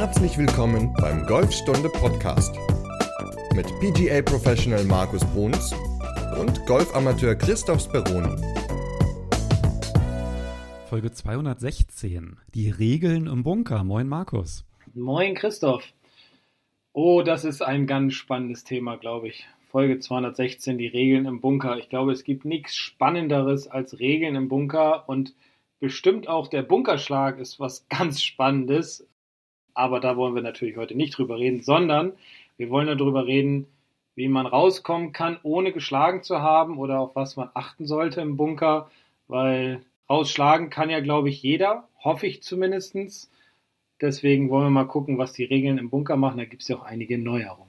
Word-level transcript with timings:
Herzlich 0.00 0.38
willkommen 0.38 0.94
beim 1.00 1.26
Golfstunde 1.26 1.88
Podcast 1.88 2.54
mit 3.56 3.66
PGA 3.80 4.22
Professional 4.22 4.84
Markus 4.84 5.24
Bruns 5.24 5.74
und 6.40 6.64
Golfamateur 6.66 7.34
Christoph 7.34 7.80
Speroni. 7.80 8.40
Folge 10.88 11.10
216. 11.10 12.36
Die 12.54 12.70
Regeln 12.70 13.26
im 13.26 13.42
Bunker. 13.42 13.82
Moin 13.82 14.06
Markus. 14.06 14.64
Moin 14.94 15.34
Christoph. 15.34 15.82
Oh, 16.92 17.22
das 17.22 17.44
ist 17.44 17.60
ein 17.60 17.88
ganz 17.88 18.14
spannendes 18.14 18.62
Thema, 18.62 18.98
glaube 18.98 19.26
ich. 19.26 19.48
Folge 19.66 19.98
216, 19.98 20.78
die 20.78 20.86
Regeln 20.86 21.26
im 21.26 21.40
Bunker. 21.40 21.76
Ich 21.76 21.88
glaube, 21.88 22.12
es 22.12 22.22
gibt 22.22 22.44
nichts 22.44 22.76
Spannenderes 22.76 23.66
als 23.66 23.98
Regeln 23.98 24.36
im 24.36 24.48
Bunker 24.48 25.08
und 25.08 25.34
bestimmt 25.80 26.28
auch 26.28 26.46
der 26.46 26.62
Bunkerschlag 26.62 27.40
ist 27.40 27.58
was 27.58 27.88
ganz 27.88 28.22
Spannendes. 28.22 29.07
Aber 29.78 30.00
da 30.00 30.16
wollen 30.16 30.34
wir 30.34 30.42
natürlich 30.42 30.76
heute 30.76 30.96
nicht 30.96 31.16
drüber 31.16 31.38
reden, 31.38 31.62
sondern 31.62 32.14
wir 32.56 32.68
wollen 32.68 32.88
darüber 32.88 33.26
reden, 33.26 33.68
wie 34.16 34.26
man 34.26 34.44
rauskommen 34.44 35.12
kann, 35.12 35.38
ohne 35.44 35.72
geschlagen 35.72 36.24
zu 36.24 36.42
haben 36.42 36.78
oder 36.78 36.98
auf 36.98 37.14
was 37.14 37.36
man 37.36 37.50
achten 37.54 37.86
sollte 37.86 38.20
im 38.20 38.36
Bunker, 38.36 38.90
weil 39.28 39.84
rausschlagen 40.10 40.68
kann 40.68 40.90
ja, 40.90 40.98
glaube 40.98 41.28
ich, 41.28 41.40
jeder, 41.44 41.86
hoffe 42.02 42.26
ich 42.26 42.42
zumindestens. 42.42 43.30
Deswegen 44.00 44.50
wollen 44.50 44.66
wir 44.66 44.70
mal 44.70 44.88
gucken, 44.88 45.16
was 45.16 45.32
die 45.32 45.44
Regeln 45.44 45.78
im 45.78 45.90
Bunker 45.90 46.16
machen. 46.16 46.38
Da 46.38 46.44
gibt 46.44 46.62
es 46.62 46.68
ja 46.68 46.76
auch 46.76 46.82
einige 46.82 47.16
Neuerungen. 47.16 47.68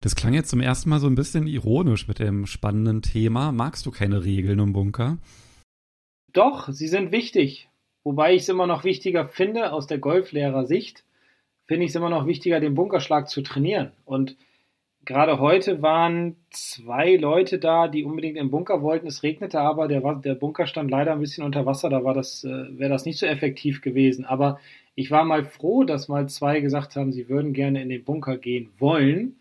Das 0.00 0.16
klang 0.16 0.32
jetzt 0.32 0.48
zum 0.48 0.60
ersten 0.60 0.88
Mal 0.88 1.00
so 1.00 1.06
ein 1.06 1.16
bisschen 1.16 1.46
ironisch 1.46 2.08
mit 2.08 2.18
dem 2.18 2.46
spannenden 2.46 3.02
Thema. 3.02 3.52
Magst 3.52 3.84
du 3.84 3.90
keine 3.90 4.24
Regeln 4.24 4.58
im 4.58 4.72
Bunker? 4.72 5.18
Doch, 6.32 6.70
sie 6.70 6.88
sind 6.88 7.12
wichtig. 7.12 7.68
Wobei 8.04 8.34
ich 8.34 8.42
es 8.42 8.48
immer 8.48 8.66
noch 8.66 8.84
wichtiger 8.84 9.26
finde, 9.26 9.72
aus 9.72 9.86
der 9.86 9.98
Golflehrersicht, 9.98 11.04
finde 11.66 11.84
ich 11.84 11.90
es 11.90 11.96
immer 11.96 12.10
noch 12.10 12.26
wichtiger, 12.26 12.60
den 12.60 12.74
Bunkerschlag 12.74 13.28
zu 13.28 13.42
trainieren. 13.42 13.92
Und 14.04 14.36
gerade 15.04 15.38
heute 15.38 15.82
waren 15.82 16.36
zwei 16.50 17.16
Leute 17.16 17.58
da, 17.58 17.88
die 17.88 18.04
unbedingt 18.04 18.36
im 18.36 18.50
Bunker 18.50 18.82
wollten. 18.82 19.06
Es 19.06 19.22
regnete 19.22 19.60
aber, 19.60 19.88
der, 19.88 20.00
der 20.14 20.34
Bunker 20.34 20.66
stand 20.66 20.90
leider 20.90 21.12
ein 21.12 21.20
bisschen 21.20 21.44
unter 21.44 21.66
Wasser, 21.66 21.90
da 21.90 22.00
das, 22.12 22.44
äh, 22.44 22.78
wäre 22.78 22.90
das 22.90 23.04
nicht 23.04 23.18
so 23.18 23.26
effektiv 23.26 23.82
gewesen. 23.82 24.24
Aber 24.24 24.58
ich 24.94 25.10
war 25.10 25.24
mal 25.24 25.44
froh, 25.44 25.84
dass 25.84 26.08
mal 26.08 26.28
zwei 26.28 26.60
gesagt 26.60 26.96
haben, 26.96 27.12
sie 27.12 27.28
würden 27.28 27.52
gerne 27.52 27.82
in 27.82 27.88
den 27.88 28.04
Bunker 28.04 28.38
gehen 28.38 28.70
wollen 28.78 29.36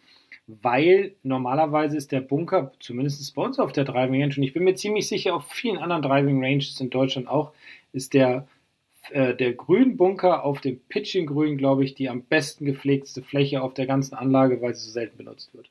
weil 0.47 1.13
normalerweise 1.23 1.97
ist 1.97 2.13
der 2.13 2.21
Bunker, 2.21 2.71
zumindest 2.79 3.35
bei 3.35 3.41
uns 3.41 3.59
auf 3.59 3.73
der 3.73 3.83
Driving 3.83 4.21
Range, 4.21 4.35
und 4.37 4.43
ich 4.43 4.53
bin 4.53 4.63
mir 4.63 4.75
ziemlich 4.75 5.07
sicher, 5.07 5.35
auf 5.35 5.47
vielen 5.49 5.77
anderen 5.77 6.01
Driving 6.01 6.43
Ranges 6.43 6.79
in 6.79 6.89
Deutschland 6.89 7.27
auch, 7.27 7.51
ist 7.91 8.13
der, 8.13 8.47
äh, 9.11 9.35
der 9.35 9.53
Grünbunker 9.53 10.43
auf 10.43 10.61
dem 10.61 10.79
Pitching 10.89 11.27
Grün, 11.27 11.57
glaube 11.57 11.83
ich, 11.83 11.95
die 11.95 12.09
am 12.09 12.23
besten 12.23 12.65
gepflegteste 12.65 13.23
Fläche 13.23 13.61
auf 13.61 13.73
der 13.73 13.85
ganzen 13.85 14.15
Anlage, 14.15 14.61
weil 14.61 14.75
sie 14.75 14.85
so 14.85 14.91
selten 14.91 15.17
benutzt 15.17 15.53
wird. 15.53 15.69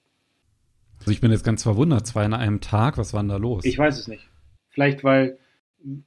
Also 0.99 1.11
ich 1.11 1.21
bin 1.21 1.31
jetzt 1.31 1.45
ganz 1.45 1.63
verwundert, 1.63 2.07
zwei 2.07 2.25
an 2.25 2.35
einem 2.35 2.61
Tag, 2.61 2.99
was 2.99 3.13
war 3.13 3.23
denn 3.23 3.29
da 3.29 3.37
los? 3.37 3.65
Ich 3.65 3.79
weiß 3.79 3.99
es 3.99 4.09
nicht. 4.09 4.29
Vielleicht, 4.71 5.05
weil 5.05 5.39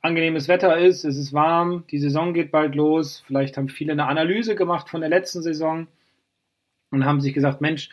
angenehmes 0.01 0.47
Wetter 0.47 0.77
ist, 0.77 1.05
es 1.05 1.17
ist 1.17 1.31
warm, 1.31 1.85
die 1.91 1.99
Saison 1.99 2.33
geht 2.33 2.51
bald 2.51 2.75
los, 2.75 3.23
vielleicht 3.25 3.57
haben 3.57 3.69
viele 3.69 3.93
eine 3.93 4.07
Analyse 4.07 4.55
gemacht 4.55 4.89
von 4.89 5.01
der 5.01 5.09
letzten 5.09 5.41
Saison 5.41 5.87
und 6.91 7.05
haben 7.05 7.21
sich 7.21 7.33
gesagt, 7.33 7.61
Mensch, 7.61 7.89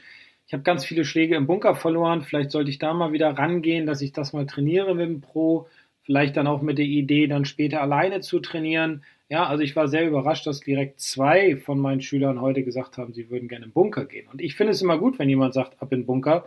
ich 0.46 0.52
habe 0.52 0.62
ganz 0.62 0.84
viele 0.84 1.04
Schläge 1.04 1.34
im 1.34 1.46
Bunker 1.46 1.74
verloren. 1.74 2.22
Vielleicht 2.22 2.52
sollte 2.52 2.70
ich 2.70 2.78
da 2.78 2.94
mal 2.94 3.12
wieder 3.12 3.30
rangehen, 3.30 3.84
dass 3.84 4.00
ich 4.00 4.12
das 4.12 4.32
mal 4.32 4.46
trainiere 4.46 4.94
mit 4.94 5.08
dem 5.08 5.20
Pro. 5.20 5.68
Vielleicht 6.02 6.36
dann 6.36 6.46
auch 6.46 6.62
mit 6.62 6.78
der 6.78 6.84
Idee, 6.84 7.26
dann 7.26 7.44
später 7.44 7.82
alleine 7.82 8.20
zu 8.20 8.38
trainieren. 8.38 9.02
Ja, 9.28 9.46
also 9.46 9.62
ich 9.64 9.74
war 9.74 9.88
sehr 9.88 10.06
überrascht, 10.06 10.46
dass 10.46 10.60
direkt 10.60 11.00
zwei 11.00 11.56
von 11.56 11.80
meinen 11.80 12.00
Schülern 12.00 12.40
heute 12.40 12.62
gesagt 12.62 12.96
haben, 12.96 13.12
sie 13.12 13.28
würden 13.28 13.48
gerne 13.48 13.64
im 13.64 13.72
Bunker 13.72 14.04
gehen. 14.04 14.28
Und 14.28 14.40
ich 14.40 14.54
finde 14.54 14.72
es 14.72 14.82
immer 14.82 14.98
gut, 14.98 15.18
wenn 15.18 15.28
jemand 15.28 15.52
sagt, 15.54 15.82
ab 15.82 15.92
in 15.92 16.00
den 16.00 16.06
Bunker. 16.06 16.46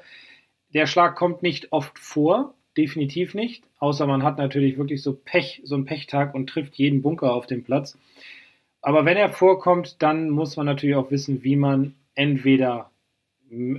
Der 0.74 0.86
Schlag 0.86 1.16
kommt 1.16 1.44
nicht 1.44 1.74
oft 1.74 2.00
vor, 2.00 2.54
definitiv 2.78 3.34
nicht. 3.34 3.66
Außer 3.80 4.08
man 4.08 4.24
hat 4.24 4.38
natürlich 4.38 4.78
wirklich 4.78 5.04
so 5.04 5.14
Pech, 5.14 5.62
so 5.66 5.76
einen 5.76 5.86
Pechtag 5.86 6.34
und 6.34 6.48
trifft 6.48 6.76
jeden 6.76 7.02
Bunker 7.02 7.34
auf 7.34 7.48
dem 7.48 7.64
Platz. 7.64 7.98
Aber 8.82 9.04
wenn 9.04 9.18
er 9.18 9.30
vorkommt, 9.30 10.02
dann 10.02 10.30
muss 10.30 10.56
man 10.56 10.66
natürlich 10.66 10.96
auch 10.96 11.12
wissen, 11.12 11.44
wie 11.44 11.58
man 11.58 11.96
entweder 12.16 12.92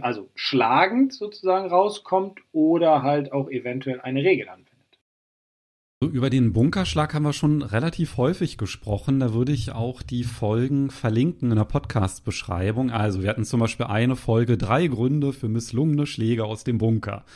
also 0.00 0.28
schlagend 0.34 1.12
sozusagen 1.12 1.68
rauskommt 1.68 2.40
oder 2.52 3.02
halt 3.02 3.32
auch 3.32 3.48
eventuell 3.48 4.00
eine 4.00 4.22
Regel 4.24 4.48
anwendet. 4.48 4.69
Über 6.02 6.30
den 6.30 6.54
Bunkerschlag 6.54 7.12
haben 7.12 7.24
wir 7.24 7.34
schon 7.34 7.60
relativ 7.60 8.16
häufig 8.16 8.56
gesprochen. 8.56 9.20
Da 9.20 9.34
würde 9.34 9.52
ich 9.52 9.72
auch 9.72 10.00
die 10.00 10.24
Folgen 10.24 10.90
verlinken 10.90 11.50
in 11.50 11.58
der 11.58 11.66
Podcast-Beschreibung. 11.66 12.90
Also 12.90 13.20
wir 13.20 13.28
hatten 13.28 13.44
zum 13.44 13.60
Beispiel 13.60 13.84
eine 13.84 14.16
Folge 14.16 14.56
drei 14.56 14.86
Gründe 14.86 15.34
für 15.34 15.50
misslungene 15.50 16.06
Schläge 16.06 16.46
aus 16.46 16.64
dem 16.64 16.78
Bunker. 16.78 17.26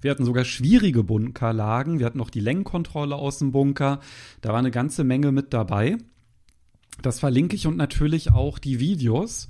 Wir 0.00 0.10
hatten 0.10 0.24
sogar 0.24 0.46
schwierige 0.46 1.04
Bunkerlagen. 1.04 1.98
Wir 1.98 2.06
hatten 2.06 2.16
noch 2.16 2.30
die 2.30 2.40
Längenkontrolle 2.40 3.14
aus 3.14 3.40
dem 3.40 3.52
Bunker. 3.52 4.00
Da 4.40 4.52
war 4.52 4.58
eine 4.58 4.70
ganze 4.70 5.04
Menge 5.04 5.30
mit 5.30 5.52
dabei. 5.52 5.98
Das 7.02 7.20
verlinke 7.20 7.56
ich 7.56 7.66
und 7.66 7.76
natürlich 7.76 8.32
auch 8.32 8.58
die 8.58 8.80
Videos 8.80 9.48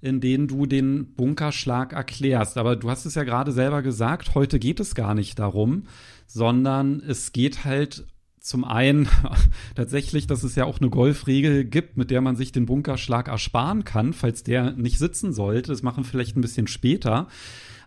in 0.00 0.20
denen 0.20 0.48
du 0.48 0.66
den 0.66 1.14
Bunkerschlag 1.14 1.94
erklärst. 1.94 2.58
Aber 2.58 2.76
du 2.76 2.90
hast 2.90 3.06
es 3.06 3.14
ja 3.14 3.24
gerade 3.24 3.52
selber 3.52 3.80
gesagt, 3.80 4.34
heute 4.34 4.58
geht 4.58 4.78
es 4.78 4.94
gar 4.94 5.14
nicht 5.14 5.38
darum, 5.38 5.84
sondern 6.26 7.00
es 7.00 7.32
geht 7.32 7.64
halt 7.64 8.04
zum 8.44 8.64
einen 8.64 9.08
tatsächlich, 9.74 10.26
dass 10.26 10.42
es 10.44 10.54
ja 10.54 10.66
auch 10.66 10.78
eine 10.78 10.90
Golfregel 10.90 11.64
gibt, 11.64 11.96
mit 11.96 12.10
der 12.10 12.20
man 12.20 12.36
sich 12.36 12.52
den 12.52 12.66
Bunkerschlag 12.66 13.28
ersparen 13.28 13.84
kann, 13.84 14.12
falls 14.12 14.42
der 14.42 14.72
nicht 14.72 14.98
sitzen 14.98 15.32
sollte. 15.32 15.72
Das 15.72 15.82
machen 15.82 16.04
wir 16.04 16.10
vielleicht 16.10 16.36
ein 16.36 16.42
bisschen 16.42 16.66
später. 16.66 17.28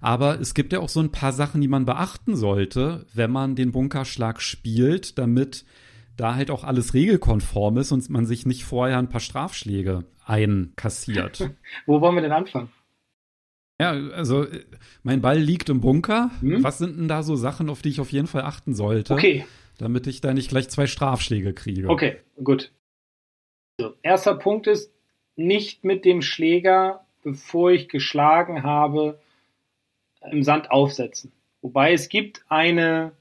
Aber 0.01 0.39
es 0.39 0.55
gibt 0.55 0.73
ja 0.73 0.79
auch 0.79 0.89
so 0.89 0.99
ein 0.99 1.11
paar 1.11 1.31
Sachen, 1.31 1.61
die 1.61 1.67
man 1.67 1.85
beachten 1.85 2.35
sollte, 2.35 3.05
wenn 3.13 3.31
man 3.31 3.55
den 3.55 3.71
Bunkerschlag 3.71 4.41
spielt, 4.41 5.19
damit 5.19 5.63
da 6.17 6.33
halt 6.33 6.49
auch 6.49 6.63
alles 6.63 6.95
regelkonform 6.95 7.77
ist 7.77 7.91
und 7.91 8.09
man 8.09 8.25
sich 8.25 8.47
nicht 8.47 8.65
vorher 8.65 8.97
ein 8.97 9.09
paar 9.09 9.21
Strafschläge 9.21 10.05
einkassiert. 10.25 11.51
Wo 11.85 12.01
wollen 12.01 12.15
wir 12.15 12.21
denn 12.21 12.31
anfangen? 12.31 12.69
Ja, 13.79 13.91
also 13.91 14.47
mein 15.03 15.21
Ball 15.21 15.37
liegt 15.37 15.69
im 15.69 15.81
Bunker. 15.81 16.31
Hm? 16.39 16.63
Was 16.63 16.79
sind 16.79 16.97
denn 16.97 17.07
da 17.07 17.21
so 17.21 17.35
Sachen, 17.35 17.69
auf 17.69 17.83
die 17.83 17.89
ich 17.89 17.99
auf 17.99 18.11
jeden 18.11 18.25
Fall 18.25 18.41
achten 18.41 18.73
sollte? 18.73 19.13
Okay. 19.13 19.45
Damit 19.77 20.07
ich 20.07 20.21
da 20.21 20.33
nicht 20.33 20.49
gleich 20.49 20.69
zwei 20.69 20.87
Strafschläge 20.87 21.53
kriege. 21.53 21.89
Okay, 21.89 22.17
gut. 22.43 22.71
Also, 23.79 23.93
erster 24.01 24.35
Punkt 24.35 24.67
ist, 24.67 24.91
nicht 25.35 25.83
mit 25.83 26.03
dem 26.03 26.21
Schläger, 26.21 27.05
bevor 27.23 27.71
ich 27.71 27.89
geschlagen 27.89 28.63
habe, 28.63 29.19
im 30.31 30.41
Sand 30.41 30.71
aufsetzen. 30.71 31.31
Wobei 31.61 31.93
es 31.93 32.09
gibt 32.09 32.43
eine 32.49 33.11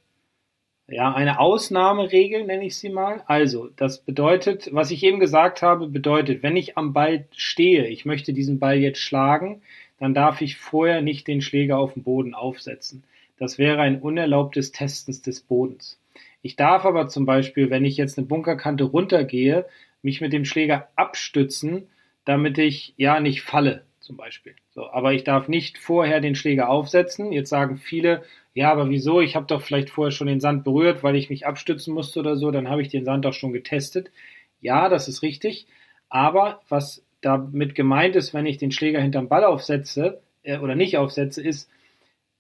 ja, 0.89 1.13
eine 1.13 1.41
Ausnahmeregel 1.41 2.45
nenne 2.45 2.65
ich 2.65 2.77
sie 2.77 2.91
mal. 2.91 3.25
Also, 3.27 3.69
das 3.75 3.99
bedeutet, 3.99 4.69
was 4.73 4.93
ich 4.93 5.03
eben 5.03 5.19
gesagt 5.19 5.61
habe, 5.61 5.89
bedeutet, 5.89 6.45
wenn 6.45 6.55
ich 6.55 6.79
am 6.79 6.93
Ball 6.93 7.27
stehe, 7.35 7.89
ich 7.89 8.05
möchte 8.05 8.33
diesen 8.33 8.61
Ball 8.61 8.79
jetzt 8.79 9.01
schlagen, 9.01 9.63
dann 9.99 10.15
darf 10.15 10.41
ich 10.41 10.57
vorher 10.57 11.03
nicht 11.03 11.27
den 11.27 11.41
Schläger 11.41 11.79
auf 11.79 11.95
den 11.95 12.05
Boden 12.05 12.35
aufsetzen. 12.35 13.03
Das 13.37 13.59
wäre 13.59 13.81
ein 13.81 14.01
unerlaubtes 14.01 14.71
Testens 14.71 15.23
des 15.23 15.41
Bodens. 15.41 15.99
Ich 16.47 16.55
darf 16.55 16.85
aber 16.85 17.09
zum 17.09 17.27
Beispiel, 17.27 17.71
wenn 17.71 17.85
ich 17.85 17.97
jetzt 17.97 18.19
eine 18.19 18.27
Bunkerkante 18.29 18.85
runtergehe, 18.85 19.67
mich 20.01 20.21
mit 20.21 20.33
dem 20.33 20.45
Schläger 20.45 20.87
abstützen, 20.95 21.89
damit 22.25 22.57
ich 22.59 22.95
ja 22.97 23.19
nicht 23.19 23.43
falle, 23.43 23.83
zum 23.99 24.17
Beispiel. 24.17 24.55
So, 24.71 24.89
aber 24.89 25.13
ich 25.13 25.25
darf 25.25 25.49
nicht 25.49 25.77
vorher 25.77 26.21
den 26.21 26.37
Schläger 26.37 26.69
aufsetzen. 26.69 27.33
Jetzt 27.33 27.51
sagen 27.51 27.79
viele, 27.79 28.23
ja, 28.55 28.71
aber 28.71 28.89
wieso? 28.91 29.21
Ich 29.21 29.35
habe 29.35 29.49
doch 29.49 29.61
vielleicht 29.61 29.91
vorher 29.91 30.13
schon 30.13 30.29
den 30.29 30.39
Sand 30.39 30.63
berührt, 30.63 31.03
weil 31.03 31.17
ich 31.17 31.31
mich 31.31 31.49
abstützen 31.49 31.93
musste 31.93 32.21
oder 32.21 32.37
so, 32.37 32.53
dann 32.53 32.69
habe 32.71 32.81
ich 32.81 32.91
den 32.91 33.05
Sand 33.05 33.25
doch 33.25 33.33
schon 33.33 33.53
getestet. 33.53 34.13
Ja, 34.61 34.89
das 34.89 35.09
ist 35.09 35.23
richtig. 35.23 35.67
Aber 36.09 36.61
was 36.69 37.05
damit 37.23 37.75
gemeint 37.75 38.15
ist, 38.15 38.35
wenn 38.35 38.47
ich 38.47 38.59
den 38.59 38.71
Schläger 38.71 39.01
hinterm 39.01 39.27
Ball 39.27 39.43
aufsetze 39.43 40.21
äh, 40.45 40.59
oder 40.59 40.77
nicht 40.77 40.97
aufsetze, 40.97 41.43
ist, 41.43 41.69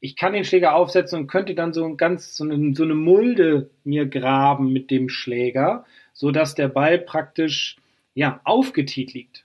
ich 0.01 0.17
kann 0.17 0.33
den 0.33 0.45
Schläger 0.45 0.75
aufsetzen 0.75 1.21
und 1.21 1.27
könnte 1.27 1.55
dann 1.55 1.73
so 1.73 1.85
ein 1.85 1.97
ganz 1.97 2.37
so 2.37 2.45
eine, 2.45 2.75
so 2.75 2.85
eine 2.85 2.95
Mulde 2.95 3.71
mir 3.85 4.07
graben 4.07 4.73
mit 4.73 4.91
dem 4.91 5.09
Schläger, 5.09 5.85
so 6.13 6.31
dass 6.31 6.55
der 6.55 6.69
Ball 6.69 6.99
praktisch 6.99 7.77
ja 8.15 8.41
aufgetiet 8.45 9.15
liegt. 9.15 9.45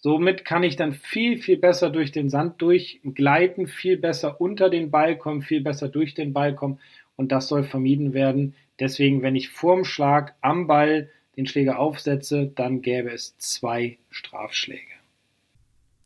Somit 0.00 0.44
kann 0.44 0.62
ich 0.62 0.76
dann 0.76 0.92
viel, 0.92 1.38
viel 1.38 1.56
besser 1.56 1.90
durch 1.90 2.12
den 2.12 2.30
Sand 2.30 2.62
durchgleiten, 2.62 3.66
viel 3.66 3.96
besser 3.96 4.40
unter 4.40 4.70
den 4.70 4.90
Ball 4.92 5.18
kommen, 5.18 5.42
viel 5.42 5.60
besser 5.60 5.88
durch 5.88 6.14
den 6.14 6.32
Ball 6.32 6.54
kommen. 6.54 6.78
Und 7.16 7.32
das 7.32 7.48
soll 7.48 7.64
vermieden 7.64 8.14
werden. 8.14 8.54
Deswegen, 8.78 9.22
wenn 9.22 9.34
ich 9.34 9.48
vorm 9.48 9.84
Schlag 9.84 10.36
am 10.40 10.68
Ball 10.68 11.10
den 11.36 11.46
Schläger 11.46 11.80
aufsetze, 11.80 12.50
dann 12.54 12.80
gäbe 12.80 13.10
es 13.10 13.36
zwei 13.38 13.98
Strafschläge. 14.10 14.97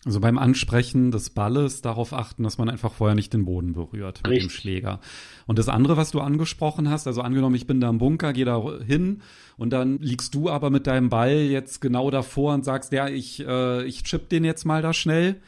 Also 0.04 0.18
beim 0.18 0.36
Ansprechen 0.36 1.12
des 1.12 1.30
Balles 1.30 1.80
darauf 1.80 2.12
achten, 2.12 2.42
dass 2.42 2.58
man 2.58 2.68
einfach 2.68 2.92
vorher 2.92 3.14
nicht 3.14 3.32
den 3.32 3.44
Boden 3.44 3.72
berührt 3.72 4.20
mit 4.24 4.32
Richtig. 4.32 4.48
dem 4.48 4.50
Schläger. 4.50 5.00
Und 5.46 5.60
das 5.60 5.68
andere, 5.68 5.96
was 5.96 6.10
du 6.10 6.20
angesprochen 6.20 6.90
hast, 6.90 7.06
also 7.06 7.22
angenommen, 7.22 7.54
ich 7.54 7.68
bin 7.68 7.80
da 7.80 7.88
im 7.88 7.98
Bunker, 7.98 8.32
gehe 8.32 8.44
da 8.44 8.60
hin 8.84 9.22
und 9.56 9.70
dann 9.70 9.98
liegst 9.98 10.34
du 10.34 10.50
aber 10.50 10.70
mit 10.70 10.88
deinem 10.88 11.08
Ball 11.08 11.36
jetzt 11.36 11.80
genau 11.80 12.10
davor 12.10 12.54
und 12.54 12.64
sagst, 12.64 12.92
ja, 12.92 13.06
ich, 13.08 13.46
äh, 13.46 13.84
ich 13.84 14.02
chip 14.02 14.28
den 14.28 14.44
jetzt 14.44 14.64
mal 14.64 14.82
da 14.82 14.92
schnell. 14.92 15.40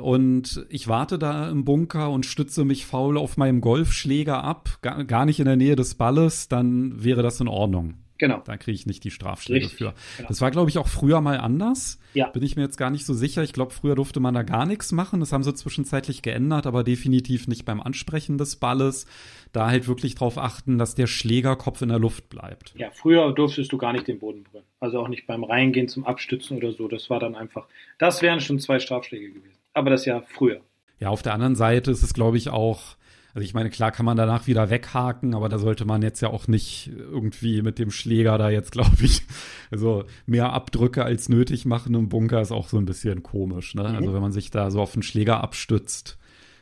Und 0.00 0.66
ich 0.68 0.88
warte 0.88 1.18
da 1.18 1.48
im 1.48 1.64
Bunker 1.64 2.10
und 2.10 2.26
stütze 2.26 2.64
mich 2.64 2.86
faul 2.86 3.16
auf 3.16 3.36
meinem 3.36 3.60
Golfschläger 3.60 4.42
ab, 4.42 4.78
gar, 4.82 5.04
gar 5.04 5.24
nicht 5.24 5.38
in 5.38 5.44
der 5.44 5.56
Nähe 5.56 5.76
des 5.76 5.94
Balles, 5.94 6.48
dann 6.48 7.04
wäre 7.04 7.22
das 7.22 7.40
in 7.40 7.46
Ordnung. 7.46 8.01
Genau. 8.22 8.40
Da 8.44 8.56
kriege 8.56 8.76
ich 8.76 8.86
nicht 8.86 9.02
die 9.02 9.10
Strafschläge 9.10 9.64
Richtig, 9.64 9.78
für. 9.78 9.94
genau. 10.16 10.28
Das 10.28 10.40
war, 10.40 10.52
glaube 10.52 10.70
ich, 10.70 10.78
auch 10.78 10.86
früher 10.86 11.20
mal 11.20 11.38
anders. 11.38 11.98
Ja. 12.14 12.28
Bin 12.28 12.44
ich 12.44 12.54
mir 12.54 12.62
jetzt 12.62 12.76
gar 12.76 12.88
nicht 12.88 13.04
so 13.04 13.14
sicher. 13.14 13.42
Ich 13.42 13.52
glaube, 13.52 13.72
früher 13.72 13.96
durfte 13.96 14.20
man 14.20 14.32
da 14.32 14.44
gar 14.44 14.64
nichts 14.64 14.92
machen. 14.92 15.18
Das 15.18 15.32
haben 15.32 15.42
sie 15.42 15.52
zwischenzeitlich 15.52 16.22
geändert, 16.22 16.68
aber 16.68 16.84
definitiv 16.84 17.48
nicht 17.48 17.64
beim 17.64 17.80
Ansprechen 17.80 18.38
des 18.38 18.54
Balles. 18.54 19.06
Da 19.50 19.66
halt 19.66 19.88
wirklich 19.88 20.14
drauf 20.14 20.38
achten, 20.38 20.78
dass 20.78 20.94
der 20.94 21.08
Schlägerkopf 21.08 21.82
in 21.82 21.88
der 21.88 21.98
Luft 21.98 22.28
bleibt. 22.28 22.74
Ja, 22.76 22.92
früher 22.92 23.32
durftest 23.32 23.72
du 23.72 23.76
gar 23.76 23.92
nicht 23.92 24.06
den 24.06 24.20
Boden 24.20 24.44
berühren. 24.44 24.66
Also 24.78 25.00
auch 25.00 25.08
nicht 25.08 25.26
beim 25.26 25.42
Reingehen 25.42 25.88
zum 25.88 26.06
Abstützen 26.06 26.56
oder 26.58 26.72
so. 26.72 26.86
Das 26.86 27.10
war 27.10 27.18
dann 27.18 27.34
einfach, 27.34 27.66
das 27.98 28.22
wären 28.22 28.40
schon 28.40 28.60
zwei 28.60 28.78
Strafschläge 28.78 29.32
gewesen. 29.32 29.58
Aber 29.74 29.90
das 29.90 30.04
ja 30.04 30.20
früher. 30.20 30.60
Ja, 31.00 31.08
auf 31.08 31.22
der 31.22 31.34
anderen 31.34 31.56
Seite 31.56 31.90
ist 31.90 32.04
es, 32.04 32.14
glaube 32.14 32.36
ich, 32.36 32.50
auch, 32.50 32.94
also 33.34 33.44
ich 33.44 33.54
meine, 33.54 33.70
klar 33.70 33.92
kann 33.92 34.04
man 34.04 34.16
danach 34.16 34.46
wieder 34.46 34.68
weghaken, 34.68 35.34
aber 35.34 35.48
da 35.48 35.58
sollte 35.58 35.84
man 35.84 36.02
jetzt 36.02 36.20
ja 36.20 36.28
auch 36.28 36.48
nicht 36.48 36.90
irgendwie 36.94 37.62
mit 37.62 37.78
dem 37.78 37.90
Schläger 37.90 38.36
da 38.36 38.50
jetzt, 38.50 38.72
glaube 38.72 38.96
ich, 39.02 39.22
also 39.70 40.04
mehr 40.26 40.52
Abdrücke 40.52 41.04
als 41.04 41.28
nötig 41.28 41.64
machen 41.64 41.94
im 41.94 42.08
Bunker 42.08 42.40
ist 42.40 42.52
auch 42.52 42.68
so 42.68 42.78
ein 42.78 42.84
bisschen 42.84 43.22
komisch, 43.22 43.74
ne? 43.74 43.88
Mhm. 43.88 43.96
Also 43.96 44.14
wenn 44.14 44.22
man 44.22 44.32
sich 44.32 44.50
da 44.50 44.70
so 44.70 44.80
auf 44.80 44.92
den 44.92 45.02
Schläger 45.02 45.42
abstützt, 45.42 46.18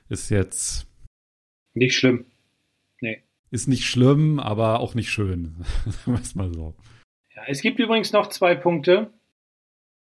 ist 0.09 0.31
jetzt, 0.31 0.87
Nicht 1.75 1.97
schlimm. 1.97 2.25
ist 3.51 3.67
nicht 3.67 3.87
schlimm, 3.87 4.39
aber 4.39 4.81
auch 4.81 4.95
nicht 4.95 5.11
schön. 5.11 5.57
Sagen 6.05 6.21
mal 6.35 6.53
so. 6.53 6.75
Ja, 7.35 7.43
es 7.49 7.63
gibt 7.63 7.79
übrigens 7.79 8.13
noch 8.13 8.29
zwei 8.29 8.55
Punkte, 8.55 9.11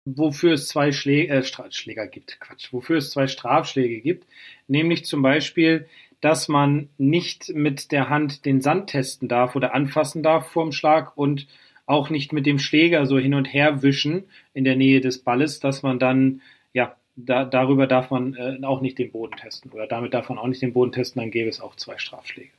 wofür 0.04 0.54
es 0.54 0.68
zwei 0.68 0.92
Schlä 0.92 1.26
äh, 1.26 1.42
Schläger 1.70 2.06
gibt. 2.06 2.40
Quatsch, 2.40 2.72
wofür 2.72 2.98
es 2.98 3.10
zwei 3.10 3.26
Strafschläge 3.26 4.00
gibt. 4.00 4.26
Nämlich 4.68 5.04
zum 5.04 5.22
Beispiel, 5.22 5.88
dass 6.20 6.48
man 6.48 6.88
nicht 6.98 7.50
mit 7.54 7.92
der 7.92 8.08
Hand 8.08 8.44
den 8.44 8.60
Sand 8.60 8.90
testen 8.90 9.28
darf 9.28 9.56
oder 9.56 9.74
anfassen 9.74 10.22
darf 10.22 10.48
vorm 10.48 10.72
Schlag 10.72 11.16
und 11.16 11.46
auch 11.86 12.10
nicht 12.10 12.32
mit 12.32 12.46
dem 12.46 12.58
Schläger 12.58 13.06
so 13.06 13.18
hin 13.18 13.34
und 13.34 13.46
her 13.46 13.82
wischen 13.82 14.24
in 14.54 14.64
der 14.64 14.76
Nähe 14.76 15.00
des 15.00 15.18
Balles, 15.18 15.60
dass 15.60 15.82
man 15.82 15.98
dann, 15.98 16.40
ja, 16.72 16.94
da, 17.16 17.44
darüber 17.44 17.86
darf 17.86 18.10
man 18.10 18.34
äh, 18.34 18.58
auch 18.64 18.80
nicht 18.80 18.98
den 18.98 19.10
Boden 19.10 19.36
testen 19.36 19.70
oder 19.72 19.86
damit 19.86 20.14
darf 20.14 20.28
man 20.28 20.38
auch 20.38 20.46
nicht 20.46 20.62
den 20.62 20.72
Boden 20.72 20.92
testen, 20.92 21.20
dann 21.20 21.30
gäbe 21.30 21.48
es 21.48 21.60
auch 21.60 21.74
zwei 21.76 21.98
Strafschläge. 21.98 22.50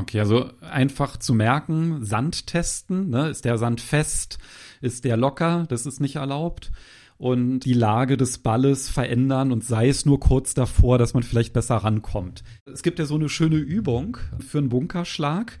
Okay, 0.00 0.20
also 0.20 0.50
einfach 0.60 1.18
zu 1.18 1.34
merken, 1.34 2.04
Sand 2.04 2.46
testen, 2.46 3.10
ne? 3.10 3.28
ist 3.28 3.44
der 3.44 3.58
Sand 3.58 3.80
fest, 3.80 4.38
ist 4.80 5.04
der 5.04 5.16
locker, 5.16 5.66
das 5.68 5.84
ist 5.84 6.00
nicht 6.00 6.16
erlaubt. 6.16 6.70
Und 7.20 7.60
die 7.60 7.74
Lage 7.74 8.16
des 8.16 8.38
Balles 8.38 8.88
verändern 8.88 9.52
und 9.52 9.62
sei 9.62 9.90
es 9.90 10.06
nur 10.06 10.18
kurz 10.20 10.54
davor, 10.54 10.96
dass 10.96 11.12
man 11.12 11.22
vielleicht 11.22 11.52
besser 11.52 11.76
rankommt. 11.76 12.42
Es 12.64 12.82
gibt 12.82 12.98
ja 12.98 13.04
so 13.04 13.16
eine 13.16 13.28
schöne 13.28 13.56
Übung 13.56 14.16
für 14.38 14.56
einen 14.56 14.70
Bunkerschlag. 14.70 15.58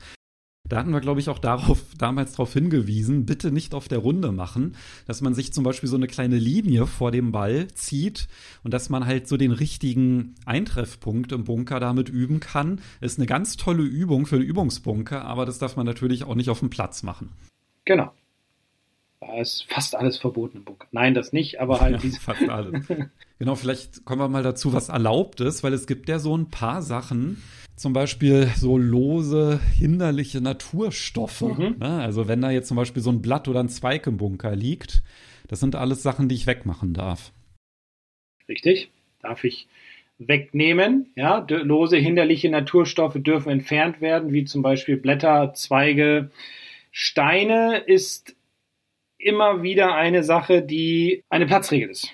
Da 0.66 0.78
hatten 0.78 0.90
wir, 0.90 1.02
glaube 1.02 1.20
ich, 1.20 1.28
auch 1.28 1.38
darauf, 1.38 1.82
damals 1.98 2.32
darauf 2.32 2.54
hingewiesen, 2.54 3.26
bitte 3.26 3.52
nicht 3.52 3.74
auf 3.74 3.88
der 3.88 3.98
Runde 3.98 4.32
machen, 4.32 4.74
dass 5.06 5.20
man 5.20 5.34
sich 5.34 5.52
zum 5.52 5.62
Beispiel 5.62 5.90
so 5.90 5.96
eine 5.96 6.06
kleine 6.06 6.38
Linie 6.38 6.86
vor 6.86 7.10
dem 7.10 7.30
Ball 7.30 7.68
zieht 7.74 8.28
und 8.62 8.72
dass 8.72 8.88
man 8.88 9.04
halt 9.04 9.28
so 9.28 9.36
den 9.36 9.52
richtigen 9.52 10.36
Eintreffpunkt 10.46 11.30
im 11.32 11.44
Bunker 11.44 11.78
damit 11.78 12.08
üben 12.08 12.40
kann. 12.40 12.80
Ist 13.02 13.18
eine 13.18 13.26
ganz 13.26 13.58
tolle 13.58 13.82
Übung 13.82 14.24
für 14.24 14.36
einen 14.36 14.46
Übungsbunker, 14.46 15.26
aber 15.26 15.44
das 15.44 15.58
darf 15.58 15.76
man 15.76 15.84
natürlich 15.84 16.24
auch 16.24 16.36
nicht 16.36 16.48
auf 16.48 16.60
dem 16.60 16.70
Platz 16.70 17.02
machen. 17.02 17.32
Genau. 17.84 18.14
Da 19.20 19.38
ist 19.38 19.66
fast 19.68 19.94
alles 19.94 20.16
verboten 20.16 20.58
im 20.58 20.64
Bunker. 20.64 20.88
Nein, 20.92 21.12
das 21.12 21.32
nicht, 21.32 21.60
aber 21.60 21.80
halt 21.80 21.92
Ja, 21.96 21.98
diese. 21.98 22.20
fast 22.20 22.48
alles. 22.48 22.86
genau, 23.38 23.54
vielleicht 23.54 24.04
kommen 24.06 24.20
wir 24.20 24.28
mal 24.28 24.42
dazu, 24.42 24.72
was 24.72 24.88
erlaubt 24.88 25.40
ist, 25.40 25.62
weil 25.62 25.74
es 25.74 25.86
gibt 25.86 26.08
ja 26.08 26.18
so 26.18 26.34
ein 26.36 26.50
paar 26.50 26.80
Sachen, 26.80 27.42
zum 27.76 27.92
Beispiel 27.92 28.50
so 28.56 28.78
lose, 28.78 29.60
hinderliche 29.78 30.40
Naturstoffe. 30.40 31.42
Mhm. 31.42 31.76
Ne? 31.78 32.00
Also 32.02 32.28
wenn 32.28 32.40
da 32.40 32.50
jetzt 32.50 32.68
zum 32.68 32.76
Beispiel 32.78 33.02
so 33.02 33.10
ein 33.10 33.20
Blatt 33.20 33.46
oder 33.46 33.60
ein 33.60 33.68
Zweig 33.68 34.06
im 34.06 34.16
Bunker 34.16 34.56
liegt, 34.56 35.02
das 35.48 35.60
sind 35.60 35.76
alles 35.76 36.02
Sachen, 36.02 36.28
die 36.28 36.34
ich 36.34 36.46
wegmachen 36.46 36.94
darf. 36.94 37.32
Richtig. 38.48 38.90
Darf 39.20 39.44
ich 39.44 39.68
wegnehmen. 40.18 41.10
Ja, 41.14 41.44
lose 41.48 41.96
hinderliche 41.96 42.48
Naturstoffe 42.50 43.16
dürfen 43.18 43.50
entfernt 43.50 44.00
werden, 44.00 44.32
wie 44.32 44.44
zum 44.44 44.62
Beispiel 44.62 44.96
Blätter, 44.96 45.52
Zweige. 45.54 46.30
Steine 46.92 47.78
ist 47.78 48.34
immer 49.20 49.62
wieder 49.62 49.94
eine 49.94 50.22
Sache, 50.22 50.62
die 50.62 51.24
eine 51.28 51.46
Platzregel 51.46 51.90
ist. 51.90 52.12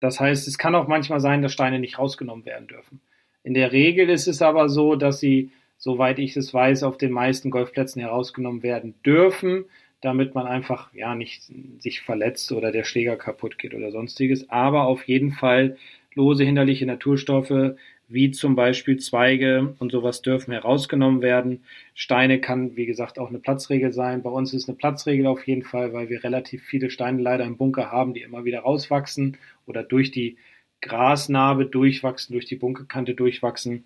Das 0.00 0.20
heißt, 0.20 0.46
es 0.46 0.58
kann 0.58 0.74
auch 0.74 0.88
manchmal 0.88 1.20
sein, 1.20 1.42
dass 1.42 1.52
Steine 1.52 1.78
nicht 1.78 1.98
rausgenommen 1.98 2.44
werden 2.44 2.68
dürfen. 2.68 3.00
In 3.42 3.54
der 3.54 3.72
Regel 3.72 4.10
ist 4.10 4.26
es 4.26 4.42
aber 4.42 4.68
so, 4.68 4.96
dass 4.96 5.20
sie, 5.20 5.52
soweit 5.78 6.18
ich 6.18 6.36
es 6.36 6.52
weiß, 6.52 6.82
auf 6.82 6.98
den 6.98 7.12
meisten 7.12 7.50
Golfplätzen 7.50 8.00
herausgenommen 8.00 8.62
werden 8.62 8.94
dürfen, 9.04 9.66
damit 10.00 10.34
man 10.34 10.46
einfach 10.46 10.92
ja 10.92 11.14
nicht 11.14 11.50
sich 11.78 12.02
verletzt 12.02 12.52
oder 12.52 12.72
der 12.72 12.84
Schläger 12.84 13.16
kaputt 13.16 13.58
geht 13.58 13.74
oder 13.74 13.90
sonstiges. 13.90 14.50
Aber 14.50 14.84
auf 14.84 15.06
jeden 15.08 15.32
Fall 15.32 15.76
lose 16.14 16.44
hinderliche 16.44 16.86
Naturstoffe 16.86 17.76
wie 18.08 18.30
zum 18.30 18.54
Beispiel 18.54 18.98
Zweige 18.98 19.74
und 19.78 19.90
sowas 19.90 20.22
dürfen 20.22 20.52
herausgenommen 20.52 21.22
werden. 21.22 21.64
Steine 21.94 22.40
kann, 22.40 22.76
wie 22.76 22.86
gesagt, 22.86 23.18
auch 23.18 23.28
eine 23.28 23.40
Platzregel 23.40 23.92
sein. 23.92 24.22
Bei 24.22 24.30
uns 24.30 24.54
ist 24.54 24.68
eine 24.68 24.76
Platzregel 24.76 25.26
auf 25.26 25.46
jeden 25.46 25.64
Fall, 25.64 25.92
weil 25.92 26.08
wir 26.08 26.22
relativ 26.22 26.62
viele 26.62 26.90
Steine 26.90 27.20
leider 27.20 27.44
im 27.44 27.56
Bunker 27.56 27.90
haben, 27.90 28.14
die 28.14 28.22
immer 28.22 28.44
wieder 28.44 28.60
rauswachsen 28.60 29.36
oder 29.66 29.82
durch 29.82 30.12
die 30.12 30.36
Grasnarbe 30.82 31.66
durchwachsen, 31.66 32.34
durch 32.34 32.46
die 32.46 32.56
Bunkerkante 32.56 33.14
durchwachsen. 33.14 33.84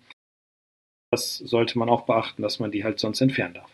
Das 1.09 1.37
sollte 1.37 1.79
man 1.79 1.89
auch 1.89 2.05
beachten, 2.05 2.43
dass 2.43 2.59
man 2.59 2.71
die 2.71 2.83
halt 2.83 2.99
sonst 2.99 3.21
entfernen 3.21 3.55
darf. 3.55 3.71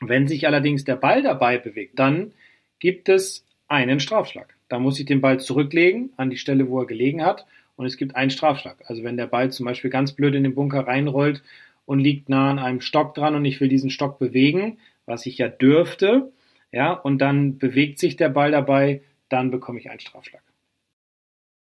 Wenn 0.00 0.28
sich 0.28 0.46
allerdings 0.46 0.84
der 0.84 0.96
Ball 0.96 1.22
dabei 1.22 1.58
bewegt, 1.58 1.98
dann 1.98 2.32
gibt 2.78 3.08
es 3.08 3.44
einen 3.66 3.98
Strafschlag. 3.98 4.54
Da 4.68 4.78
muss 4.78 5.00
ich 5.00 5.06
den 5.06 5.20
Ball 5.20 5.40
zurücklegen 5.40 6.12
an 6.16 6.30
die 6.30 6.36
Stelle, 6.36 6.68
wo 6.68 6.80
er 6.80 6.86
gelegen 6.86 7.24
hat 7.24 7.46
und 7.76 7.86
es 7.86 7.96
gibt 7.96 8.16
einen 8.16 8.30
Strafschlag. 8.30 8.82
Also 8.86 9.02
wenn 9.02 9.16
der 9.16 9.26
Ball 9.26 9.50
zum 9.50 9.66
Beispiel 9.66 9.90
ganz 9.90 10.12
blöd 10.12 10.34
in 10.34 10.42
den 10.42 10.54
Bunker 10.54 10.86
reinrollt 10.86 11.42
und 11.86 12.00
liegt 12.00 12.28
nah 12.28 12.50
an 12.50 12.58
einem 12.58 12.80
Stock 12.80 13.14
dran 13.14 13.34
und 13.34 13.44
ich 13.44 13.60
will 13.60 13.68
diesen 13.68 13.90
Stock 13.90 14.18
bewegen, 14.18 14.78
was 15.06 15.26
ich 15.26 15.38
ja 15.38 15.48
dürfte, 15.48 16.32
ja, 16.72 16.92
und 16.92 17.18
dann 17.18 17.58
bewegt 17.58 17.98
sich 17.98 18.16
der 18.16 18.30
Ball 18.30 18.50
dabei, 18.50 19.02
dann 19.28 19.50
bekomme 19.50 19.78
ich 19.78 19.90
einen 19.90 20.00
Strafschlag. 20.00 20.42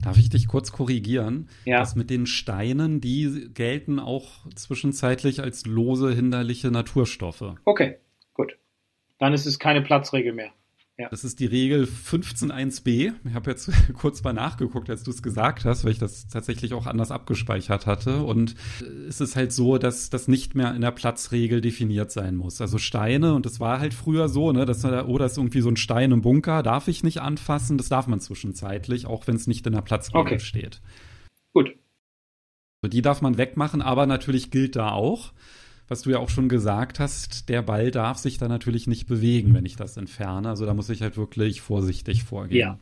Darf 0.03 0.17
ich 0.17 0.29
dich 0.29 0.47
kurz 0.47 0.71
korrigieren? 0.71 1.49
Ja. 1.65 1.79
Das 1.79 1.95
mit 1.95 2.09
den 2.09 2.25
Steinen, 2.25 2.99
die 2.99 3.49
gelten 3.53 3.99
auch 3.99 4.49
zwischenzeitlich 4.53 5.41
als 5.41 5.65
lose, 5.65 6.13
hinderliche 6.13 6.71
Naturstoffe. 6.71 7.55
Okay, 7.63 7.97
gut. 8.33 8.57
Dann 9.17 9.33
ist 9.33 9.45
es 9.45 9.59
keine 9.59 9.81
Platzregel 9.81 10.33
mehr. 10.33 10.51
Das 11.09 11.23
ist 11.23 11.39
die 11.39 11.47
Regel 11.47 11.85
15.1b. 11.85 13.13
Ich 13.27 13.33
habe 13.33 13.49
jetzt 13.49 13.71
kurz 13.93 14.23
mal 14.23 14.33
nachgeguckt, 14.33 14.91
als 14.91 15.03
du 15.03 15.09
es 15.09 15.23
gesagt 15.23 15.65
hast, 15.65 15.83
weil 15.83 15.91
ich 15.91 15.97
das 15.97 16.27
tatsächlich 16.27 16.73
auch 16.73 16.85
anders 16.85 17.09
abgespeichert 17.09 17.87
hatte. 17.87 18.21
Und 18.23 18.53
es 19.09 19.19
ist 19.19 19.35
halt 19.35 19.51
so, 19.51 19.79
dass 19.79 20.11
das 20.11 20.27
nicht 20.27 20.53
mehr 20.53 20.75
in 20.75 20.81
der 20.81 20.91
Platzregel 20.91 21.61
definiert 21.61 22.11
sein 22.11 22.35
muss. 22.35 22.61
Also 22.61 22.77
Steine, 22.77 23.33
und 23.33 23.47
das 23.47 23.59
war 23.59 23.79
halt 23.79 23.95
früher 23.95 24.29
so, 24.29 24.51
ne, 24.51 24.65
dass 24.65 24.81
da, 24.81 25.07
oh, 25.07 25.17
da 25.17 25.25
ist 25.25 25.37
irgendwie 25.37 25.61
so 25.61 25.69
ein 25.69 25.77
Stein 25.77 26.11
im 26.11 26.21
Bunker, 26.21 26.61
darf 26.61 26.87
ich 26.87 27.03
nicht 27.03 27.21
anfassen. 27.21 27.79
Das 27.79 27.89
darf 27.89 28.05
man 28.05 28.19
zwischenzeitlich, 28.19 29.07
auch 29.07 29.25
wenn 29.25 29.35
es 29.35 29.47
nicht 29.47 29.65
in 29.65 29.73
der 29.73 29.81
Platzregel 29.81 30.21
Okay. 30.21 30.39
steht. 30.39 30.79
Gut. 31.53 31.75
Die 32.85 33.01
darf 33.01 33.21
man 33.21 33.37
wegmachen, 33.39 33.81
aber 33.81 34.05
natürlich 34.05 34.51
gilt 34.51 34.75
da 34.75 34.91
auch, 34.91 35.33
was 35.93 36.01
du 36.01 36.09
ja 36.09 36.17
auch 36.17 36.29
schon 36.29 36.49
gesagt 36.49 36.99
hast, 36.99 37.49
der 37.49 37.61
Ball 37.61 37.91
darf 37.91 38.17
sich 38.17 38.39
da 38.39 38.47
natürlich 38.47 38.87
nicht 38.87 39.05
bewegen, 39.05 39.53
wenn 39.53 39.63
ich 39.63 39.75
das 39.75 39.95
entferne. 39.95 40.49
Also 40.49 40.65
da 40.65 40.73
muss 40.73 40.89
ich 40.89 41.03
halt 41.03 41.17
wirklich 41.17 41.61
vorsichtig 41.61 42.23
vorgehen. 42.23 42.59
Ja. 42.59 42.79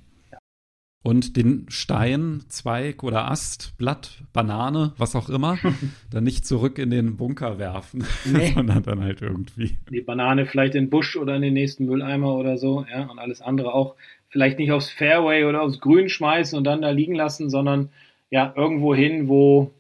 Und 1.03 1.36
den 1.36 1.65
Stein, 1.68 2.44
Zweig 2.48 3.03
oder 3.03 3.30
Ast, 3.30 3.77
Blatt, 3.77 4.24
Banane, 4.32 4.94
was 4.98 5.13
auch 5.18 5.27
immer, 5.27 5.58
dann 6.10 6.24
nicht 6.24 6.46
zurück 6.46 6.80
in 6.80 6.89
den 6.89 7.18
Bunker 7.18 7.60
werfen, 7.60 8.06
Nee. 8.24 8.51
sondern 8.56 8.84
dann 8.84 9.03
halt 9.03 9.22
irgendwie. 9.22 9.77
Die 9.89 10.00
Banane 10.00 10.46
vielleicht 10.46 10.75
in 10.75 10.86
den 10.86 10.89
Busch 10.89 11.18
oder 11.18 11.36
in 11.36 11.41
den 11.41 11.53
nächsten 11.53 11.88
Mülleimer 11.88 12.36
oder 12.36 12.58
so, 12.58 12.86
ja, 12.89 13.08
und 13.08 13.20
alles 13.20 13.41
andere 13.41 13.74
auch 13.74 13.96
vielleicht 14.30 14.58
nicht 14.58 14.72
aufs 14.72 14.89
Fairway 14.89 15.44
oder 15.44 15.63
aufs 15.63 15.82
Grün 15.82 16.08
schmeißen 16.08 16.58
und 16.58 16.63
dann 16.63 16.82
da 16.82 16.91
liegen 16.91 17.15
lassen, 17.15 17.50
sondern 17.50 17.89
ja, 18.30 18.53
irgendwo 18.56 18.96
hin, 18.96 19.27
wo, 19.27 19.74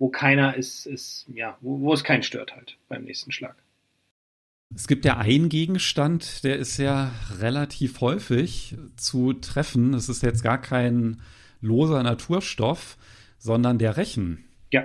wo 0.00 0.08
keiner 0.08 0.56
ist, 0.56 0.86
ist, 0.86 1.26
ja, 1.32 1.56
wo, 1.60 1.78
wo 1.80 1.92
es 1.92 2.02
keinen 2.02 2.24
stört 2.24 2.56
halt 2.56 2.78
beim 2.88 3.04
nächsten 3.04 3.30
Schlag. 3.30 3.54
Es 4.74 4.88
gibt 4.88 5.04
ja 5.04 5.18
einen 5.18 5.48
Gegenstand, 5.48 6.42
der 6.42 6.56
ist 6.56 6.78
ja 6.78 7.12
relativ 7.38 8.00
häufig 8.00 8.76
zu 8.96 9.34
treffen. 9.34 9.94
Es 9.94 10.08
ist 10.08 10.22
jetzt 10.22 10.42
gar 10.42 10.60
kein 10.60 11.20
loser 11.60 12.02
Naturstoff, 12.02 12.96
sondern 13.36 13.78
der 13.78 13.96
Rechen. 13.96 14.44
Ja. 14.72 14.84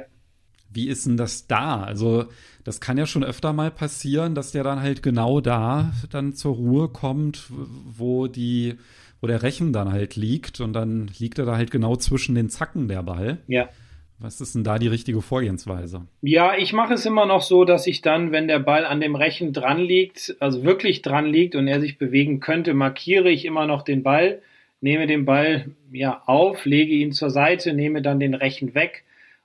Wie 0.70 0.90
ist 0.90 1.06
denn 1.06 1.18
das 1.18 1.48
da? 1.48 1.84
Also, 1.84 2.26
das 2.66 2.82
kann 2.82 2.98
ja 2.98 3.06
schon 3.06 3.24
öfter 3.24 3.54
mal 3.54 3.72
passieren, 3.72 4.36
dass 4.36 4.52
der 4.52 4.64
dann 4.64 4.82
halt 4.82 5.02
genau 5.02 5.40
da 5.40 5.94
dann 6.10 6.34
zur 6.34 6.56
Ruhe 6.56 6.90
kommt, 6.90 7.46
wo 7.50 8.28
die, 8.28 8.76
wo 9.22 9.28
der 9.28 9.44
Rechen 9.44 9.72
dann 9.72 9.94
halt 9.94 10.18
liegt 10.18 10.60
und 10.60 10.74
dann 10.74 11.10
liegt 11.20 11.40
er 11.40 11.46
da 11.46 11.56
halt 11.56 11.72
genau 11.72 11.96
zwischen 11.96 12.36
den 12.36 12.50
Zacken 12.50 12.90
der 12.90 13.04
Ball. 13.04 13.38
Ja. 13.48 13.70
Was 14.18 14.40
ist 14.40 14.56
denn 14.56 14.64
da 14.64 14.80
die 14.80 14.88
richtige 14.88 15.22
Vorgehensweise? 15.22 16.08
Ja, 16.22 16.56
ich 16.58 16.72
mache 16.72 16.94
es 16.94 17.06
immer 17.06 17.26
noch 17.26 17.42
so, 17.42 17.66
dass 17.66 17.86
ich 17.86 18.02
dann, 18.02 18.32
wenn 18.32 18.48
der 18.48 18.60
Ball 18.60 18.86
an 18.86 19.02
dem 19.02 19.16
Rechen 19.16 19.52
dran 19.52 19.80
liegt, 19.80 20.38
also 20.40 20.64
wirklich 20.64 21.02
dran 21.02 21.26
liegt 21.26 21.56
und 21.56 21.68
er 21.68 21.82
sich 21.82 21.98
bewegen 21.98 22.40
könnte, 22.40 22.74
markiere 22.74 23.30
ich 23.30 23.44
immer 23.44 23.68
noch 23.68 23.82
den 23.82 24.04
Ball, 24.04 24.42
nehme 24.80 25.06
den 25.06 25.26
Ball 25.26 25.66
ja 25.92 26.24
auf, 26.28 26.66
lege 26.66 26.94
ihn 26.94 27.12
zur 27.12 27.30
Seite, 27.30 27.74
nehme 27.74 28.02
dann 28.02 28.20
den 28.20 28.34
Rechen 28.34 28.74
weg 28.74 29.04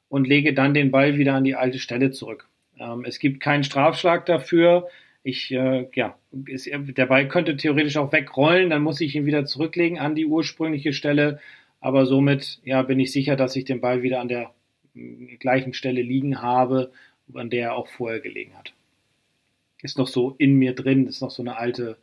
und 0.08 0.28
lege 0.28 0.54
dann 0.54 0.72
den 0.72 0.90
Ball 0.90 1.18
wieder 1.18 1.34
an 1.34 1.44
die 1.44 1.56
alte 1.56 1.78
Stelle 1.80 2.12
zurück. 2.12 2.48
Ähm, 2.78 3.04
es 3.04 3.18
gibt 3.18 3.40
keinen 3.40 3.64
Strafschlag 3.64 4.24
dafür. 4.26 4.88
Ich, 5.22 5.50
äh, 5.50 5.88
ja, 5.94 6.16
ist, 6.46 6.70
der 6.72 7.06
Ball 7.06 7.26
könnte 7.28 7.56
theoretisch 7.56 7.96
auch 7.96 8.12
wegrollen, 8.12 8.70
dann 8.70 8.82
muss 8.82 9.00
ich 9.00 9.16
ihn 9.16 9.26
wieder 9.26 9.44
zurücklegen 9.44 9.98
an 9.98 10.14
die 10.14 10.26
ursprüngliche 10.26 10.92
Stelle. 10.92 11.40
Aber 11.80 12.06
somit, 12.06 12.60
ja, 12.64 12.82
bin 12.82 13.00
ich 13.00 13.10
sicher, 13.10 13.36
dass 13.36 13.56
ich 13.56 13.64
den 13.64 13.80
Ball 13.80 14.02
wieder 14.02 14.20
an 14.20 14.28
der 14.28 14.52
gleichen 15.38 15.74
Stelle 15.74 16.02
liegen 16.02 16.42
habe, 16.42 16.92
an 17.34 17.50
der 17.50 17.68
er 17.68 17.74
auch 17.74 17.88
vorher 17.88 18.20
gelegen 18.20 18.56
hat. 18.56 18.72
Ist 19.82 19.98
noch 19.98 20.08
so 20.08 20.34
in 20.38 20.54
mir 20.54 20.74
drin, 20.74 21.06
ist 21.06 21.22
noch 21.22 21.30
so 21.30 21.42
eine 21.42 21.56
alte, 21.56 21.96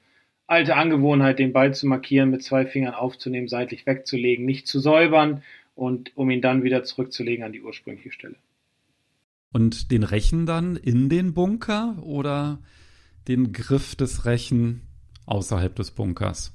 alte 0.48 0.76
Angewohnheit, 0.76 1.40
den 1.40 1.54
Ball 1.54 1.74
zu 1.74 1.88
markieren, 1.88 2.30
mit 2.30 2.44
zwei 2.44 2.66
Fingern 2.66 2.96
aufzunehmen, 2.96 3.48
seitlich 3.48 3.86
wegzulegen, 3.86 4.46
nicht 4.46 4.68
zu 4.68 4.80
säubern 4.80 5.44
und 5.76 6.16
um 6.16 6.30
ihn 6.30 6.42
dann 6.42 6.64
wieder 6.64 6.84
zurückzulegen 6.84 7.44
an 7.44 7.52
die 7.52 7.62
ursprüngliche 7.62 8.12
Stelle. 8.12 8.36
Und 9.54 9.92
den 9.92 10.04
Rechen 10.04 10.46
dann 10.46 10.76
in 10.76 11.10
den 11.10 11.34
Bunker 11.34 12.02
oder 12.04 12.60
den 13.28 13.52
Griff 13.54 13.96
des 13.96 14.26
Rechen 14.26 14.82
außerhalb 15.26 15.76
des 15.76 15.92
Bunkers? 15.92 16.54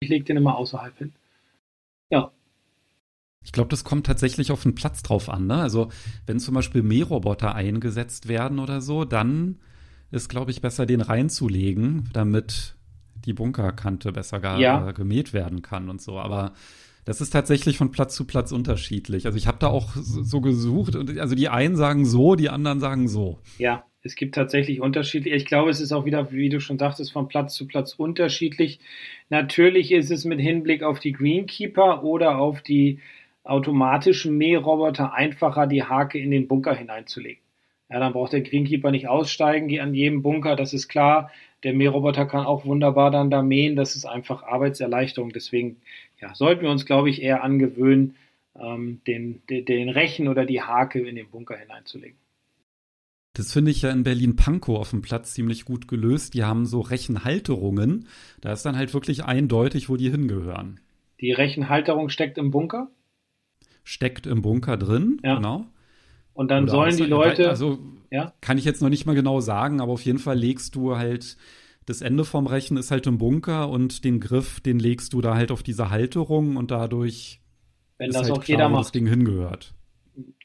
Ich 0.00 0.08
lege 0.08 0.24
den 0.24 0.36
immer 0.36 0.56
außerhalb 0.56 0.96
hin. 0.98 1.12
Ja, 2.10 2.30
ich 3.44 3.52
glaube, 3.52 3.68
das 3.68 3.84
kommt 3.84 4.06
tatsächlich 4.06 4.52
auf 4.52 4.62
den 4.62 4.74
Platz 4.74 5.02
drauf 5.02 5.28
an. 5.28 5.46
Ne? 5.46 5.56
Also 5.56 5.88
wenn 6.26 6.38
zum 6.38 6.54
Beispiel 6.54 6.82
Mähroboter 6.82 7.54
eingesetzt 7.54 8.28
werden 8.28 8.58
oder 8.58 8.80
so, 8.80 9.04
dann 9.04 9.58
ist, 10.10 10.28
glaube 10.28 10.50
ich, 10.50 10.60
besser, 10.60 10.86
den 10.86 11.00
reinzulegen, 11.00 12.10
damit 12.12 12.76
die 13.24 13.32
Bunkerkante 13.32 14.12
besser 14.12 14.40
gar, 14.40 14.58
ja. 14.58 14.90
gemäht 14.92 15.32
werden 15.32 15.62
kann 15.62 15.88
und 15.88 16.00
so. 16.02 16.18
Aber 16.18 16.52
das 17.04 17.20
ist 17.20 17.30
tatsächlich 17.30 17.78
von 17.78 17.90
Platz 17.90 18.14
zu 18.14 18.26
Platz 18.26 18.52
unterschiedlich. 18.52 19.26
Also 19.26 19.38
ich 19.38 19.46
habe 19.46 19.58
da 19.58 19.68
auch 19.68 19.92
so 19.96 20.40
gesucht 20.40 20.94
und 20.94 21.18
also 21.18 21.34
die 21.34 21.48
einen 21.48 21.76
sagen 21.76 22.04
so, 22.04 22.36
die 22.36 22.48
anderen 22.48 22.80
sagen 22.80 23.08
so. 23.08 23.38
Ja, 23.58 23.84
es 24.02 24.14
gibt 24.14 24.34
tatsächlich 24.34 24.80
unterschiedlich. 24.80 25.34
Ich 25.34 25.46
glaube, 25.46 25.70
es 25.70 25.80
ist 25.80 25.92
auch 25.92 26.04
wieder, 26.04 26.30
wie 26.32 26.48
du 26.48 26.60
schon 26.60 26.78
sagtest, 26.78 27.12
von 27.12 27.28
Platz 27.28 27.54
zu 27.54 27.66
Platz 27.66 27.94
unterschiedlich. 27.94 28.80
Natürlich 29.30 29.92
ist 29.92 30.10
es 30.10 30.24
mit 30.24 30.40
Hinblick 30.40 30.82
auf 30.82 31.00
die 31.00 31.12
Greenkeeper 31.12 32.04
oder 32.04 32.38
auf 32.38 32.62
die 32.62 33.00
automatischen 33.44 34.36
Mähroboter 34.36 35.14
einfacher, 35.14 35.66
die 35.66 35.82
Hake 35.82 36.18
in 36.18 36.30
den 36.30 36.48
Bunker 36.48 36.74
hineinzulegen. 36.74 37.42
Ja, 37.90 38.00
dann 38.00 38.12
braucht 38.12 38.32
der 38.32 38.40
Greenkeeper 38.40 38.90
nicht 38.90 39.08
aussteigen 39.08 39.78
an 39.80 39.94
jedem 39.94 40.22
Bunker, 40.22 40.56
das 40.56 40.72
ist 40.72 40.88
klar. 40.88 41.30
Der 41.62 41.74
Mähroboter 41.74 42.26
kann 42.26 42.46
auch 42.46 42.64
wunderbar 42.64 43.10
dann 43.10 43.30
da 43.30 43.42
mähen, 43.42 43.76
das 43.76 43.96
ist 43.96 44.06
einfach 44.06 44.42
Arbeitserleichterung. 44.42 45.30
Deswegen 45.30 45.76
ja, 46.20 46.34
sollten 46.34 46.62
wir 46.62 46.70
uns, 46.70 46.86
glaube 46.86 47.10
ich, 47.10 47.22
eher 47.22 47.44
angewöhnen, 47.44 48.16
ähm, 48.58 49.00
den, 49.06 49.42
den, 49.48 49.64
den 49.64 49.88
Rechen 49.88 50.28
oder 50.28 50.46
die 50.46 50.62
Hake 50.62 51.00
in 51.00 51.16
den 51.16 51.28
Bunker 51.28 51.56
hineinzulegen. 51.56 52.16
Das 53.34 53.52
finde 53.52 53.70
ich 53.70 53.82
ja 53.82 53.90
in 53.90 54.02
Berlin-Pankow 54.02 54.78
auf 54.78 54.90
dem 54.90 55.00
Platz 55.02 55.32
ziemlich 55.32 55.64
gut 55.64 55.88
gelöst. 55.88 56.34
Die 56.34 56.44
haben 56.44 56.66
so 56.66 56.80
Rechenhalterungen. 56.80 58.06
Da 58.40 58.52
ist 58.52 58.64
dann 58.64 58.76
halt 58.76 58.92
wirklich 58.92 59.24
eindeutig, 59.24 59.88
wo 59.88 59.96
die 59.96 60.10
hingehören. 60.10 60.80
Die 61.20 61.32
Rechenhalterung 61.32 62.08
steckt 62.10 62.36
im 62.36 62.50
Bunker? 62.50 62.90
Steckt 63.84 64.26
im 64.26 64.42
Bunker 64.42 64.76
drin, 64.76 65.20
ja. 65.22 65.36
genau. 65.36 65.66
Und 66.34 66.50
dann 66.50 66.64
Oder 66.64 66.72
sollen 66.72 66.96
die 66.96 67.04
Leute. 67.04 67.48
Also 67.48 67.78
ja? 68.10 68.32
kann 68.40 68.58
ich 68.58 68.64
jetzt 68.64 68.80
noch 68.82 68.88
nicht 68.88 69.06
mal 69.06 69.14
genau 69.14 69.40
sagen, 69.40 69.80
aber 69.80 69.92
auf 69.92 70.02
jeden 70.02 70.18
Fall 70.18 70.38
legst 70.38 70.74
du 70.74 70.96
halt. 70.96 71.36
Das 71.84 72.00
Ende 72.00 72.24
vom 72.24 72.46
Rechen 72.46 72.76
ist 72.76 72.92
halt 72.92 73.08
im 73.08 73.18
Bunker 73.18 73.68
und 73.68 74.04
den 74.04 74.20
Griff, 74.20 74.60
den 74.60 74.78
legst 74.78 75.14
du 75.14 75.20
da 75.20 75.34
halt 75.34 75.50
auf 75.50 75.64
diese 75.64 75.90
Halterung 75.90 76.54
und 76.54 76.70
dadurch 76.70 77.40
Wenn 77.98 78.10
ist 78.10 78.14
das 78.14 78.28
halt 78.28 78.38
auch 78.38 78.44
klar, 78.44 78.56
jeder 78.56 78.68
macht. 78.68 78.84
das 78.84 78.92
Ding 78.92 79.06
hingehört. 79.08 79.74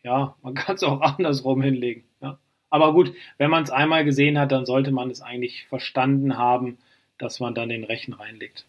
Ja, 0.01 0.36
man 0.41 0.53
kann 0.56 0.75
es 0.75 0.84
auch 0.84 1.00
andersrum 1.01 1.62
hinlegen. 1.62 2.06
Ja. 2.22 2.39
Aber 2.72 2.91
gut, 2.91 3.13
wenn 3.38 3.51
man 3.51 3.62
es 3.63 3.70
einmal 3.70 4.03
gesehen 4.03 4.39
hat, 4.39 4.51
dann 4.51 4.65
sollte 4.65 4.91
man 4.91 5.12
es 5.12 5.22
eigentlich 5.22 5.67
verstanden 5.67 6.38
haben, 6.38 6.79
dass 7.20 7.39
man 7.39 7.53
dann 7.53 7.70
den 7.70 7.84
Rechen 7.84 8.13
reinlegt. 8.13 8.65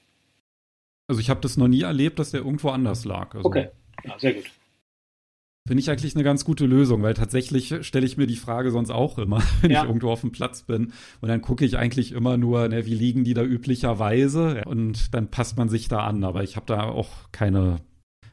Also 1.06 1.22
ich 1.22 1.30
habe 1.30 1.40
das 1.40 1.56
noch 1.56 1.68
nie 1.68 1.82
erlebt, 1.82 2.18
dass 2.18 2.32
der 2.32 2.42
irgendwo 2.42 2.68
anders 2.68 3.06
lag. 3.06 3.34
Also 3.34 3.46
okay, 3.46 3.68
ja, 4.04 4.18
sehr 4.18 4.34
gut. 4.34 4.44
Finde 5.68 5.82
ich 5.82 5.90
eigentlich 5.90 6.14
eine 6.14 6.24
ganz 6.24 6.46
gute 6.46 6.64
Lösung, 6.64 7.02
weil 7.02 7.12
tatsächlich 7.12 7.74
stelle 7.82 8.06
ich 8.06 8.16
mir 8.16 8.26
die 8.26 8.36
Frage 8.36 8.70
sonst 8.70 8.88
auch 8.88 9.18
immer, 9.18 9.42
wenn 9.60 9.70
ja. 9.70 9.82
ich 9.82 9.86
irgendwo 9.86 10.08
auf 10.10 10.22
dem 10.22 10.32
Platz 10.32 10.62
bin. 10.62 10.94
Und 11.20 11.28
dann 11.28 11.42
gucke 11.42 11.62
ich 11.62 11.76
eigentlich 11.76 12.12
immer 12.12 12.38
nur, 12.38 12.68
ne, 12.68 12.86
wie 12.86 12.94
liegen 12.94 13.22
die 13.22 13.34
da 13.34 13.42
üblicherweise? 13.42 14.62
Und 14.64 15.12
dann 15.12 15.30
passt 15.30 15.58
man 15.58 15.68
sich 15.68 15.88
da 15.88 16.06
an. 16.06 16.24
Aber 16.24 16.42
ich 16.42 16.56
habe 16.56 16.64
da 16.64 16.84
auch 16.84 17.10
keine 17.32 17.82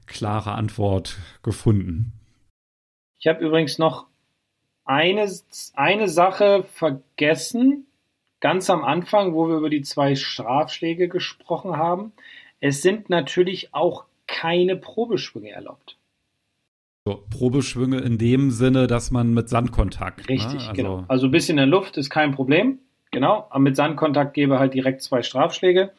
klare 0.06 0.54
Antwort 0.54 1.18
gefunden. 1.44 2.14
Ich 3.20 3.28
habe 3.28 3.44
übrigens 3.44 3.80
noch 3.80 4.08
eine, 4.86 5.30
eine 5.74 6.08
Sache 6.08 6.64
vergessen, 6.64 7.86
ganz 8.40 8.70
am 8.70 8.86
Anfang, 8.86 9.34
wo 9.34 9.50
wir 9.50 9.58
über 9.58 9.70
die 9.70 9.82
zwei 9.82 10.16
Strafschläge 10.16 11.10
gesprochen 11.10 11.76
haben. 11.76 12.14
Es 12.62 12.82
sind 12.82 13.10
natürlich 13.10 13.74
auch 13.74 14.06
keine 14.26 14.78
Probeschwünge 14.78 15.52
erlaubt. 15.52 15.98
So, 17.08 17.24
Probeschwünge 17.30 18.00
in 18.00 18.18
dem 18.18 18.50
Sinne, 18.50 18.88
dass 18.88 19.12
man 19.12 19.32
mit 19.36 19.48
Sandkontakt. 19.48 20.28
Ne? 20.28 20.36
Richtig, 20.36 20.54
ne? 20.54 20.70
also, 20.70 20.74
genau. 20.74 21.06
Also 21.08 21.28
ein 21.28 21.32
bisschen 21.32 21.60
in 21.60 21.70
der 21.70 21.80
Luft 21.80 21.98
ist 21.98 22.10
kein 22.10 22.32
Problem. 22.32 22.80
Genau. 23.12 23.46
Aber 23.52 23.60
mit 23.60 23.76
Sandkontakt 23.76 24.34
gebe 24.34 24.58
halt 24.58 24.74
direkt 24.74 25.04
zwei 25.04 25.22
Strafschläge. 25.22 25.92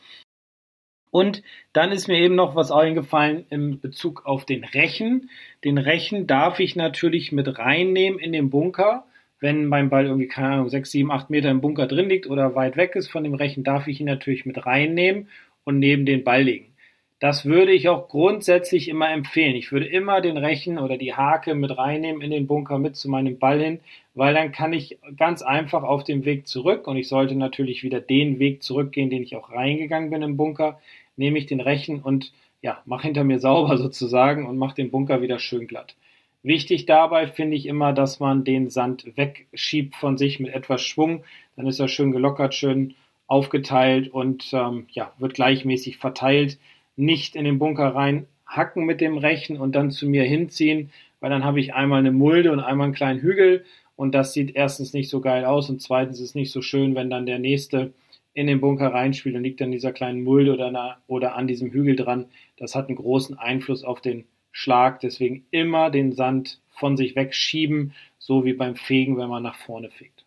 Und 1.12 1.44
dann 1.72 1.92
ist 1.92 2.08
mir 2.08 2.18
eben 2.18 2.34
noch 2.34 2.56
was 2.56 2.72
eingefallen 2.72 3.46
im 3.50 3.80
Bezug 3.80 4.26
auf 4.26 4.44
den 4.44 4.64
Rechen. 4.64 5.30
Den 5.62 5.78
Rechen 5.78 6.26
darf 6.26 6.58
ich 6.58 6.75
natürlich 6.75 7.30
mit 7.30 7.56
reinnehmen 7.56 8.18
in 8.18 8.32
den 8.32 8.50
Bunker. 8.50 9.06
Wenn 9.38 9.66
mein 9.66 9.90
Ball 9.90 10.06
irgendwie, 10.06 10.26
keine 10.26 10.48
Ahnung, 10.48 10.68
sechs, 10.70 10.90
sieben, 10.90 11.12
acht 11.12 11.30
Meter 11.30 11.50
im 11.50 11.60
Bunker 11.60 11.86
drin 11.86 12.08
liegt 12.08 12.26
oder 12.26 12.56
weit 12.56 12.76
weg 12.76 12.96
ist 12.96 13.08
von 13.08 13.22
dem 13.22 13.34
Rechen, 13.34 13.62
darf 13.62 13.86
ich 13.86 14.00
ihn 14.00 14.06
natürlich 14.06 14.44
mit 14.44 14.66
reinnehmen 14.66 15.28
und 15.62 15.78
neben 15.78 16.04
den 16.04 16.25
Ball 16.25 16.42
legen. 16.42 16.75
Das 17.18 17.46
würde 17.46 17.73
ich 17.73 17.88
auch 17.88 18.08
grundsätzlich 18.08 18.88
immer 18.88 19.11
empfehlen. 19.11 19.56
Ich 19.56 19.73
würde 19.73 19.87
immer 19.87 20.20
den 20.20 20.37
Rechen 20.37 20.78
oder 20.78 20.99
die 20.99 21.14
Hake 21.14 21.54
mit 21.54 21.76
reinnehmen 21.76 22.20
in 22.20 22.30
den 22.30 22.46
Bunker 22.46 22.78
mit 22.78 22.94
zu 22.96 23.08
meinem 23.08 23.38
Ball 23.38 23.58
hin, 23.58 23.80
weil 24.14 24.35
dann 24.35 24.52
kann 24.52 24.75
ich 24.75 24.99
ganz 25.16 25.40
einfach 25.40 25.82
auf 25.82 26.04
dem 26.04 26.26
Weg 26.26 26.46
zurück 26.46 26.87
und 26.87 26.99
ich 26.99 27.08
sollte 27.08 27.35
natürlich 27.35 27.82
wieder 27.82 28.00
den 28.00 28.38
Weg 28.38 28.62
zurückgehen, 28.62 29.08
den 29.08 29.23
ich 29.23 29.35
auch 29.35 29.50
reingegangen 29.50 30.11
bin 30.11 30.20
im 30.20 30.37
Bunker, 30.37 30.78
nehme 31.16 31.38
ich 31.38 31.46
den 31.46 31.61
Rechen 31.61 32.02
und 32.02 32.32
ja, 32.61 32.82
mach 32.85 33.02
hinter 33.02 33.25
mir 33.25 33.38
sauber 33.38 33.78
sozusagen 33.78 34.46
und 34.46 34.58
mach 34.58 34.75
den 34.75 34.90
Bunker 34.90 35.23
wieder 35.23 35.38
schön 35.38 35.66
glatt. 35.66 35.96
Wichtig 36.42 36.85
dabei 36.85 37.26
finde 37.26 37.56
ich 37.56 37.64
immer, 37.64 37.94
dass 37.94 38.20
man 38.20 38.44
den 38.44 38.68
Sand 38.68 39.16
wegschiebt 39.16 39.96
von 39.96 40.18
sich 40.18 40.38
mit 40.38 40.52
etwas 40.54 40.82
Schwung. 40.82 41.25
Dann 41.56 41.66
ist 41.66 41.80
er 41.80 41.88
schön 41.88 42.12
gelockert, 42.12 42.54
schön 42.54 42.94
aufgeteilt 43.26 44.08
und 44.08 44.52
ähm, 44.52 44.87
ja, 44.90 45.12
wird 45.18 45.35
gleichmäßig 45.35 45.96
verteilt 45.96 46.58
nicht 46.97 47.37
in 47.37 47.45
den 47.45 47.59
Bunker 47.59 47.95
rein 47.95 48.26
hacken 48.47 48.85
mit 48.85 49.00
dem 49.00 49.19
Rechen 49.19 49.59
und 49.59 49.75
dann 49.75 49.91
zu 49.91 50.09
mir 50.09 50.23
hinziehen, 50.25 50.91
weil 51.21 51.31
dann 51.31 51.45
habe 51.45 51.61
ich 51.61 51.75
einmal 51.75 51.99
eine 51.99 52.12
Mulde 52.12 52.53
und 52.53 52.61
einmal 52.61 52.87
einen 52.87 52.95
kleinen 52.95 53.21
Hügel 53.21 53.65
und 53.97 54.15
das 54.15 54.33
sieht 54.33 54.55
erstens 54.55 54.93
nicht 54.93 55.09
so 55.09 55.21
geil 55.21 55.45
aus 55.45 55.69
und 55.69 55.83
zweitens 55.83 56.21
ist 56.21 56.31
es 56.31 56.35
nicht 56.35 56.53
so 56.53 56.62
schön, 56.62 56.95
wenn 56.95 57.11
dann 57.11 57.26
der 57.26 57.38
nächste 57.38 57.93
in 58.35 58.47
den 58.47 58.61
Bunker 58.61 58.93
reinspielt 58.93 59.35
und 59.35 59.43
liegt 59.43 59.62
an 59.62 59.73
dieser 59.73 59.93
kleinen 59.93 60.23
Mulde 60.23 60.53
oder, 60.53 60.71
na, 60.71 60.99
oder 61.07 61.37
an 61.37 61.47
diesem 61.47 61.71
Hügel 61.71 61.97
dran. 61.97 62.26
Das 62.59 62.75
hat 62.75 62.88
einen 62.88 62.97
großen 62.97 63.38
Einfluss 63.38 63.83
auf 63.83 64.03
den 64.03 64.26
Schlag, 64.53 65.00
deswegen 65.00 65.47
immer 65.50 65.91
den 65.91 66.12
Sand 66.12 66.61
von 66.69 66.99
sich 66.99 67.17
wegschieben, 67.17 67.95
so 68.19 68.45
wie 68.45 68.53
beim 68.53 68.76
Fegen, 68.76 69.17
wenn 69.17 69.31
man 69.31 69.43
nach 69.43 69.57
vorne 69.57 69.91
fegt. 69.91 70.26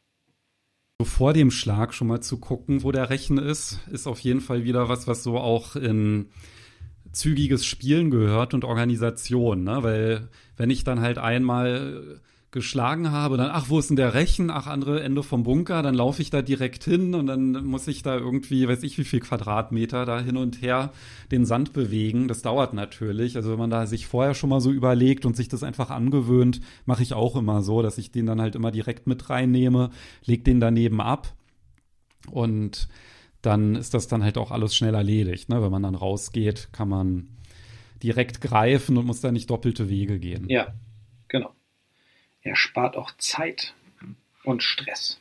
Vor 1.03 1.33
dem 1.33 1.51
Schlag 1.51 1.93
schon 1.93 2.07
mal 2.07 2.21
zu 2.21 2.39
gucken, 2.39 2.83
wo 2.83 2.91
der 2.91 3.11
Rechen 3.11 3.37
ist, 3.37 3.79
ist 3.91 4.07
auf 4.07 4.19
jeden 4.19 4.41
Fall 4.41 4.63
wieder 4.63 4.89
was, 4.89 5.07
was 5.07 5.23
so 5.23 5.37
auch 5.37 5.75
in 5.75 6.29
zügiges 7.11 7.65
Spielen 7.65 8.11
gehört 8.11 8.53
und 8.53 8.65
Organisation, 8.65 9.63
ne? 9.63 9.83
Weil 9.83 10.29
wenn 10.57 10.69
ich 10.69 10.83
dann 10.83 11.01
halt 11.01 11.17
einmal 11.17 12.19
geschlagen 12.51 13.11
habe, 13.11 13.37
dann, 13.37 13.51
ach, 13.51 13.69
wo 13.69 13.77
ist 13.77 13.89
denn 13.89 13.95
der 13.95 14.15
Rechen? 14.15 14.49
Ach, 14.49 14.65
andere 14.65 15.03
Ende 15.03 15.21
vom 15.21 15.43
Bunker, 15.43 15.83
dann 15.83 15.93
laufe 15.93 16.21
ich 16.21 16.31
da 16.31 16.41
direkt 16.41 16.83
hin 16.83 17.13
und 17.13 17.27
dann 17.27 17.63
muss 17.65 17.87
ich 17.87 18.01
da 18.01 18.17
irgendwie, 18.17 18.67
weiß 18.67 18.81
ich 18.81 18.97
wie 18.97 19.03
viel 19.03 19.19
Quadratmeter 19.19 20.05
da 20.05 20.19
hin 20.19 20.35
und 20.35 20.61
her 20.63 20.91
den 21.31 21.45
Sand 21.45 21.73
bewegen. 21.73 22.27
Das 22.27 22.41
dauert 22.41 22.73
natürlich. 22.73 23.35
Also 23.35 23.51
wenn 23.51 23.59
man 23.59 23.69
da 23.69 23.85
sich 23.85 24.07
vorher 24.07 24.33
schon 24.33 24.49
mal 24.49 24.61
so 24.61 24.71
überlegt 24.71 25.27
und 25.27 25.35
sich 25.35 25.47
das 25.47 25.61
einfach 25.61 25.91
angewöhnt, 25.91 26.59
mache 26.85 27.03
ich 27.03 27.13
auch 27.13 27.35
immer 27.35 27.61
so, 27.61 27.83
dass 27.83 27.99
ich 27.99 28.09
den 28.09 28.25
dann 28.25 28.41
halt 28.41 28.55
immer 28.55 28.71
direkt 28.71 29.05
mit 29.05 29.29
reinnehme, 29.29 29.91
leg 30.25 30.43
den 30.43 30.59
daneben 30.59 31.01
ab 31.01 31.35
und 32.31 32.89
dann 33.41 33.75
ist 33.75 33.93
das 33.93 34.07
dann 34.07 34.23
halt 34.23 34.37
auch 34.37 34.51
alles 34.51 34.75
schnell 34.75 34.95
erledigt. 34.95 35.49
Ne? 35.49 35.61
Wenn 35.61 35.71
man 35.71 35.83
dann 35.83 35.95
rausgeht, 35.95 36.69
kann 36.71 36.89
man 36.89 37.29
direkt 38.03 38.41
greifen 38.41 38.97
und 38.97 39.05
muss 39.05 39.21
da 39.21 39.31
nicht 39.31 39.49
doppelte 39.49 39.89
Wege 39.89 40.19
gehen. 40.19 40.47
Ja, 40.49 40.73
genau 41.27 41.53
er 42.41 42.55
spart 42.55 42.97
auch 42.97 43.11
Zeit 43.17 43.73
und 44.43 44.63
Stress. 44.63 45.19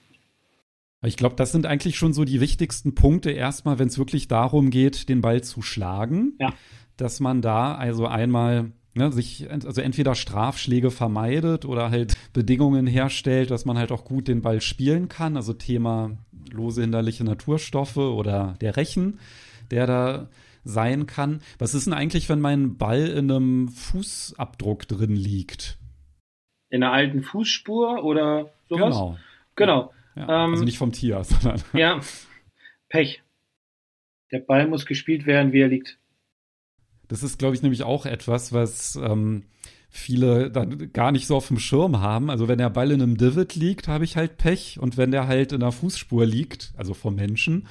Ich 1.04 1.16
glaube, 1.16 1.37
das 1.37 1.52
sind 1.52 1.66
eigentlich 1.66 1.96
schon 1.96 2.12
so 2.12 2.25
die 2.25 2.40
wichtigsten 2.40 2.94
Punkte 2.94 3.30
erstmal, 3.30 3.78
wenn 3.78 3.88
es 3.88 3.98
wirklich 3.98 4.26
darum 4.26 4.70
geht, 4.70 5.08
den 5.08 5.20
Ball 5.20 5.42
zu 5.42 5.62
schlagen. 5.62 6.34
Ja. 6.40 6.52
Dass 6.96 7.20
man 7.20 7.40
da 7.40 7.76
also 7.76 8.06
einmal 8.06 8.72
ne, 8.94 9.12
sich 9.12 9.48
also 9.48 9.80
entweder 9.80 10.16
Strafschläge 10.16 10.90
vermeidet 10.90 11.64
oder 11.64 11.90
halt 11.90 12.16
Bedingungen 12.32 12.88
herstellt, 12.88 13.52
dass 13.52 13.64
man 13.64 13.78
halt 13.78 13.92
auch 13.92 14.04
gut 14.04 14.26
den 14.26 14.42
Ball 14.42 14.60
spielen 14.60 15.08
kann. 15.08 15.37
Also 15.37 15.52
Thema 15.52 16.18
lose 16.52 16.81
hinderliche 16.81 17.25
Naturstoffe 17.25 17.97
oder 17.97 18.57
der 18.61 18.76
Rechen, 18.76 19.19
der 19.71 19.87
da 19.87 20.28
sein 20.64 21.07
kann. 21.07 21.40
Was 21.59 21.75
ist 21.75 21.87
denn 21.87 21.95
eigentlich, 21.95 22.28
wenn 22.28 22.40
mein 22.40 22.76
Ball 22.76 23.07
in 23.07 23.31
einem 23.31 23.69
Fußabdruck 23.69 24.87
drin 24.88 25.17
liegt? 25.17 25.78
in 26.71 26.83
einer 26.83 26.93
alten 26.93 27.23
Fußspur 27.23 28.05
oder 28.05 28.52
sowas. 28.69 28.95
Genau. 28.95 29.19
Genau. 29.57 29.93
Ja, 30.14 30.45
ähm, 30.45 30.52
also 30.52 30.64
nicht 30.64 30.78
vom 30.78 30.93
Tier, 30.93 31.23
sondern. 31.25 31.62
Ja, 31.73 32.00
Pech. 32.88 33.23
Der 34.31 34.40
Ball 34.40 34.69
muss 34.69 34.85
gespielt 34.85 35.26
werden, 35.26 35.52
wie 35.52 35.61
er 35.61 35.69
liegt. 35.69 35.99
Das 37.09 37.23
ist, 37.23 37.38
glaube 37.38 37.55
ich, 37.55 37.62
nämlich 37.62 37.83
auch 37.83 38.05
etwas, 38.05 38.52
was 38.52 38.97
ähm, 38.97 39.45
viele 39.90 40.50
dann 40.50 40.92
gar 40.92 41.12
nicht 41.12 41.26
so 41.26 41.37
auf 41.37 41.49
dem 41.49 41.59
Schirm 41.59 42.00
haben. 42.00 42.30
Also 42.30 42.47
wenn 42.49 42.59
der 42.59 42.71
Ball 42.71 42.90
in 42.90 43.02
einem 43.02 43.16
Divot 43.16 43.54
liegt, 43.54 43.88
habe 43.88 44.04
ich 44.04 44.16
halt 44.16 44.37
Pech. 44.37 44.78
Und 44.80 44.97
wenn 44.97 45.11
der 45.11 45.26
halt 45.26 45.52
in 45.52 45.62
einer 45.62 45.73
Fußspur 45.73 46.26
liegt, 46.26 46.73
also 46.76 46.95
vom 46.95 47.14
Menschen, 47.14 47.66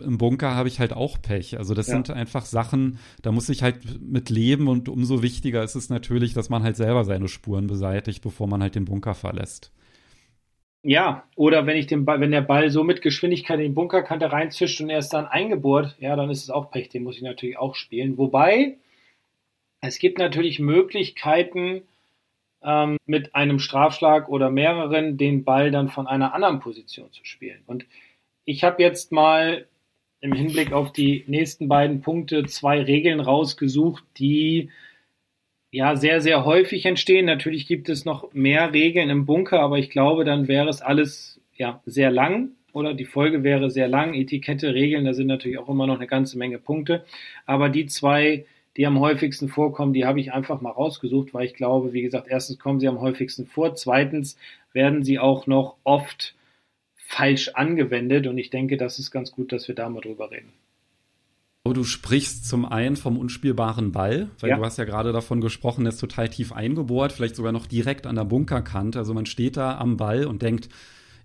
im 0.00 0.18
Bunker 0.18 0.54
habe 0.54 0.68
ich 0.68 0.80
halt 0.80 0.92
auch 0.92 1.20
Pech. 1.20 1.58
Also 1.58 1.74
das 1.74 1.88
ja. 1.88 1.94
sind 1.94 2.10
einfach 2.10 2.44
Sachen, 2.44 2.98
da 3.22 3.32
muss 3.32 3.48
ich 3.48 3.62
halt 3.62 4.00
mit 4.00 4.30
leben 4.30 4.68
und 4.68 4.88
umso 4.88 5.22
wichtiger 5.22 5.62
ist 5.62 5.74
es 5.74 5.90
natürlich, 5.90 6.32
dass 6.32 6.48
man 6.48 6.62
halt 6.62 6.76
selber 6.76 7.04
seine 7.04 7.28
Spuren 7.28 7.66
beseitigt, 7.66 8.22
bevor 8.22 8.46
man 8.46 8.62
halt 8.62 8.74
den 8.74 8.86
Bunker 8.86 9.14
verlässt. 9.14 9.72
Ja, 10.82 11.24
oder 11.36 11.66
wenn 11.66 11.76
ich 11.76 11.86
den 11.86 12.06
Ball, 12.06 12.20
wenn 12.20 12.30
der 12.30 12.40
Ball 12.40 12.70
so 12.70 12.84
mit 12.84 13.02
Geschwindigkeit 13.02 13.58
in 13.58 13.66
die 13.66 13.74
Bunkerkante 13.74 14.32
reinzischt 14.32 14.80
und 14.80 14.88
er 14.88 15.00
ist 15.00 15.10
dann 15.10 15.26
eingebohrt, 15.26 15.96
ja, 16.00 16.16
dann 16.16 16.30
ist 16.30 16.42
es 16.42 16.50
auch 16.50 16.70
Pech, 16.70 16.88
den 16.88 17.02
muss 17.02 17.16
ich 17.16 17.22
natürlich 17.22 17.58
auch 17.58 17.74
spielen. 17.74 18.16
Wobei, 18.16 18.78
es 19.80 19.98
gibt 19.98 20.18
natürlich 20.18 20.58
Möglichkeiten, 20.58 21.82
ähm, 22.62 22.98
mit 23.06 23.34
einem 23.34 23.58
Strafschlag 23.58 24.28
oder 24.28 24.50
mehreren 24.50 25.16
den 25.16 25.44
Ball 25.44 25.70
dann 25.70 25.88
von 25.88 26.06
einer 26.06 26.34
anderen 26.34 26.60
Position 26.60 27.10
zu 27.12 27.24
spielen. 27.24 27.62
Und 27.66 27.86
ich 28.44 28.64
habe 28.64 28.82
jetzt 28.82 29.12
mal 29.12 29.66
im 30.20 30.32
Hinblick 30.32 30.72
auf 30.72 30.92
die 30.92 31.24
nächsten 31.26 31.68
beiden 31.68 32.02
Punkte 32.02 32.44
zwei 32.44 32.82
Regeln 32.82 33.20
rausgesucht, 33.20 34.04
die 34.18 34.70
ja 35.70 35.96
sehr, 35.96 36.20
sehr 36.20 36.44
häufig 36.44 36.84
entstehen. 36.84 37.26
Natürlich 37.26 37.66
gibt 37.66 37.88
es 37.88 38.04
noch 38.04 38.32
mehr 38.34 38.72
Regeln 38.74 39.08
im 39.08 39.24
Bunker, 39.24 39.60
aber 39.60 39.78
ich 39.78 39.88
glaube, 39.88 40.24
dann 40.24 40.48
wäre 40.48 40.68
es 40.68 40.82
alles 40.82 41.40
ja 41.56 41.80
sehr 41.86 42.10
lang 42.10 42.50
oder 42.72 42.94
die 42.94 43.04
Folge 43.04 43.42
wäre 43.42 43.70
sehr 43.70 43.88
lang. 43.88 44.14
Etikette, 44.14 44.74
Regeln, 44.74 45.04
da 45.04 45.14
sind 45.14 45.28
natürlich 45.28 45.58
auch 45.58 45.68
immer 45.68 45.86
noch 45.86 45.96
eine 45.96 46.06
ganze 46.06 46.38
Menge 46.38 46.58
Punkte. 46.58 47.04
Aber 47.46 47.68
die 47.68 47.86
zwei, 47.86 48.44
die 48.76 48.86
am 48.86 49.00
häufigsten 49.00 49.48
vorkommen, 49.48 49.92
die 49.92 50.04
habe 50.04 50.20
ich 50.20 50.32
einfach 50.32 50.60
mal 50.60 50.70
rausgesucht, 50.70 51.34
weil 51.34 51.46
ich 51.46 51.54
glaube, 51.54 51.92
wie 51.92 52.02
gesagt, 52.02 52.28
erstens 52.28 52.58
kommen 52.58 52.80
sie 52.80 52.88
am 52.88 53.00
häufigsten 53.00 53.46
vor, 53.46 53.74
zweitens 53.74 54.36
werden 54.72 55.02
sie 55.02 55.18
auch 55.18 55.46
noch 55.46 55.76
oft 55.84 56.34
falsch 56.94 57.48
angewendet 57.54 58.26
und 58.26 58.38
ich 58.38 58.50
denke, 58.50 58.76
das 58.76 58.98
ist 58.98 59.10
ganz 59.10 59.32
gut, 59.32 59.52
dass 59.52 59.66
wir 59.66 59.74
da 59.74 59.88
mal 59.88 60.00
drüber 60.00 60.30
reden. 60.30 60.52
Du 61.64 61.84
sprichst 61.84 62.48
zum 62.48 62.64
einen 62.64 62.96
vom 62.96 63.18
unspielbaren 63.18 63.92
Ball, 63.92 64.30
weil 64.40 64.50
Ja. 64.50 64.56
du 64.56 64.64
hast 64.64 64.78
ja 64.78 64.84
gerade 64.84 65.12
davon 65.12 65.40
gesprochen, 65.40 65.84
der 65.84 65.92
ist 65.92 66.00
total 66.00 66.28
tief 66.28 66.52
eingebohrt, 66.52 67.12
vielleicht 67.12 67.36
sogar 67.36 67.52
noch 67.52 67.66
direkt 67.66 68.06
an 68.06 68.16
der 68.16 68.24
Bunkerkante. 68.24 68.98
Also 68.98 69.12
man 69.14 69.26
steht 69.26 69.56
da 69.56 69.78
am 69.78 69.96
Ball 69.96 70.26
und 70.26 70.42
denkt, 70.42 70.68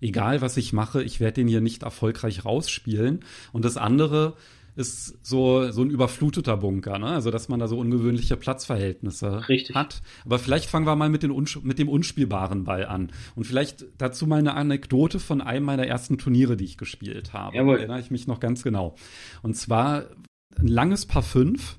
egal 0.00 0.42
was 0.42 0.56
ich 0.56 0.72
mache, 0.72 1.02
ich 1.02 1.20
werde 1.20 1.34
den 1.34 1.48
hier 1.48 1.60
nicht 1.62 1.82
erfolgreich 1.84 2.44
rausspielen. 2.44 3.20
Und 3.52 3.64
das 3.64 3.76
andere 3.76 4.34
ist 4.76 5.18
so, 5.26 5.70
so 5.70 5.82
ein 5.82 5.90
überfluteter 5.90 6.58
Bunker, 6.58 6.98
ne? 6.98 7.06
Also, 7.06 7.30
dass 7.30 7.48
man 7.48 7.58
da 7.58 7.66
so 7.66 7.78
ungewöhnliche 7.78 8.36
Platzverhältnisse 8.36 9.48
Richtig. 9.48 9.74
hat. 9.74 10.02
Aber 10.24 10.38
vielleicht 10.38 10.68
fangen 10.68 10.86
wir 10.86 10.94
mal 10.96 11.08
mit, 11.08 11.22
den 11.22 11.32
mit 11.62 11.78
dem 11.78 11.88
unspielbaren 11.88 12.64
Ball 12.64 12.84
an. 12.84 13.10
Und 13.34 13.44
vielleicht 13.44 13.86
dazu 13.96 14.26
mal 14.26 14.38
eine 14.38 14.54
Anekdote 14.54 15.18
von 15.18 15.40
einem 15.40 15.64
meiner 15.64 15.86
ersten 15.86 16.18
Turniere, 16.18 16.58
die 16.58 16.64
ich 16.64 16.76
gespielt 16.76 17.32
habe. 17.32 17.56
Jawohl. 17.56 17.74
Da 17.74 17.80
erinnere 17.80 18.00
ich 18.00 18.10
mich 18.10 18.26
noch 18.26 18.38
ganz 18.38 18.62
genau. 18.62 18.96
Und 19.42 19.56
zwar 19.56 20.04
ein 20.56 20.68
langes 20.68 21.06
Paar 21.06 21.22
5. 21.22 21.78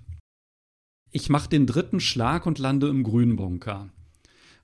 Ich 1.11 1.29
mache 1.29 1.49
den 1.49 1.67
dritten 1.67 1.99
Schlag 1.99 2.47
und 2.47 2.57
lande 2.57 2.87
im 2.87 3.03
grünen 3.03 3.35
Bunker. 3.35 3.89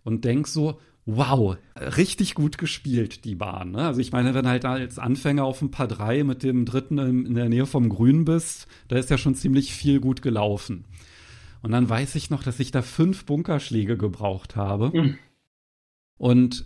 Und 0.04 0.26
denk 0.26 0.48
so, 0.48 0.80
wow, 1.06 1.58
richtig 1.76 2.36
gut 2.36 2.58
gespielt, 2.58 3.26
die 3.26 3.36
Bahn. 3.36 3.72
Ne? 3.72 3.86
Also 3.86 4.00
ich 4.00 4.12
meine, 4.12 4.34
wenn 4.34 4.48
halt 4.48 4.66
als 4.66 5.00
Anfänger 5.00 5.44
auf 5.44 5.62
ein 5.62 5.72
Paar 5.72 5.88
3 5.88 6.24
mit 6.24 6.44
dem 6.44 6.66
dritten 6.66 6.98
in, 6.98 7.26
in 7.26 7.36
der 7.36 7.50
Nähe 7.50 7.66
vom 7.66 7.89
Grün 7.89 8.26
bist, 8.26 8.68
da 8.88 8.98
ist 8.98 9.10
ja 9.10 9.18
schon 9.18 9.36
ziemlich 9.36 9.74
viel 9.74 10.00
gut 10.00 10.22
gelaufen. 10.22 10.86
Und 11.62 11.72
dann 11.72 11.89
weiß 11.89 12.16
ich 12.16 12.30
noch, 12.30 12.44
dass 12.44 12.60
ich 12.60 12.72
da 12.72 12.82
fünf 12.82 13.26
Bunkerschläge 13.26 13.98
gebraucht 13.98 14.56
habe. 14.56 14.92
Mhm. 14.94 15.18
Und 16.18 16.66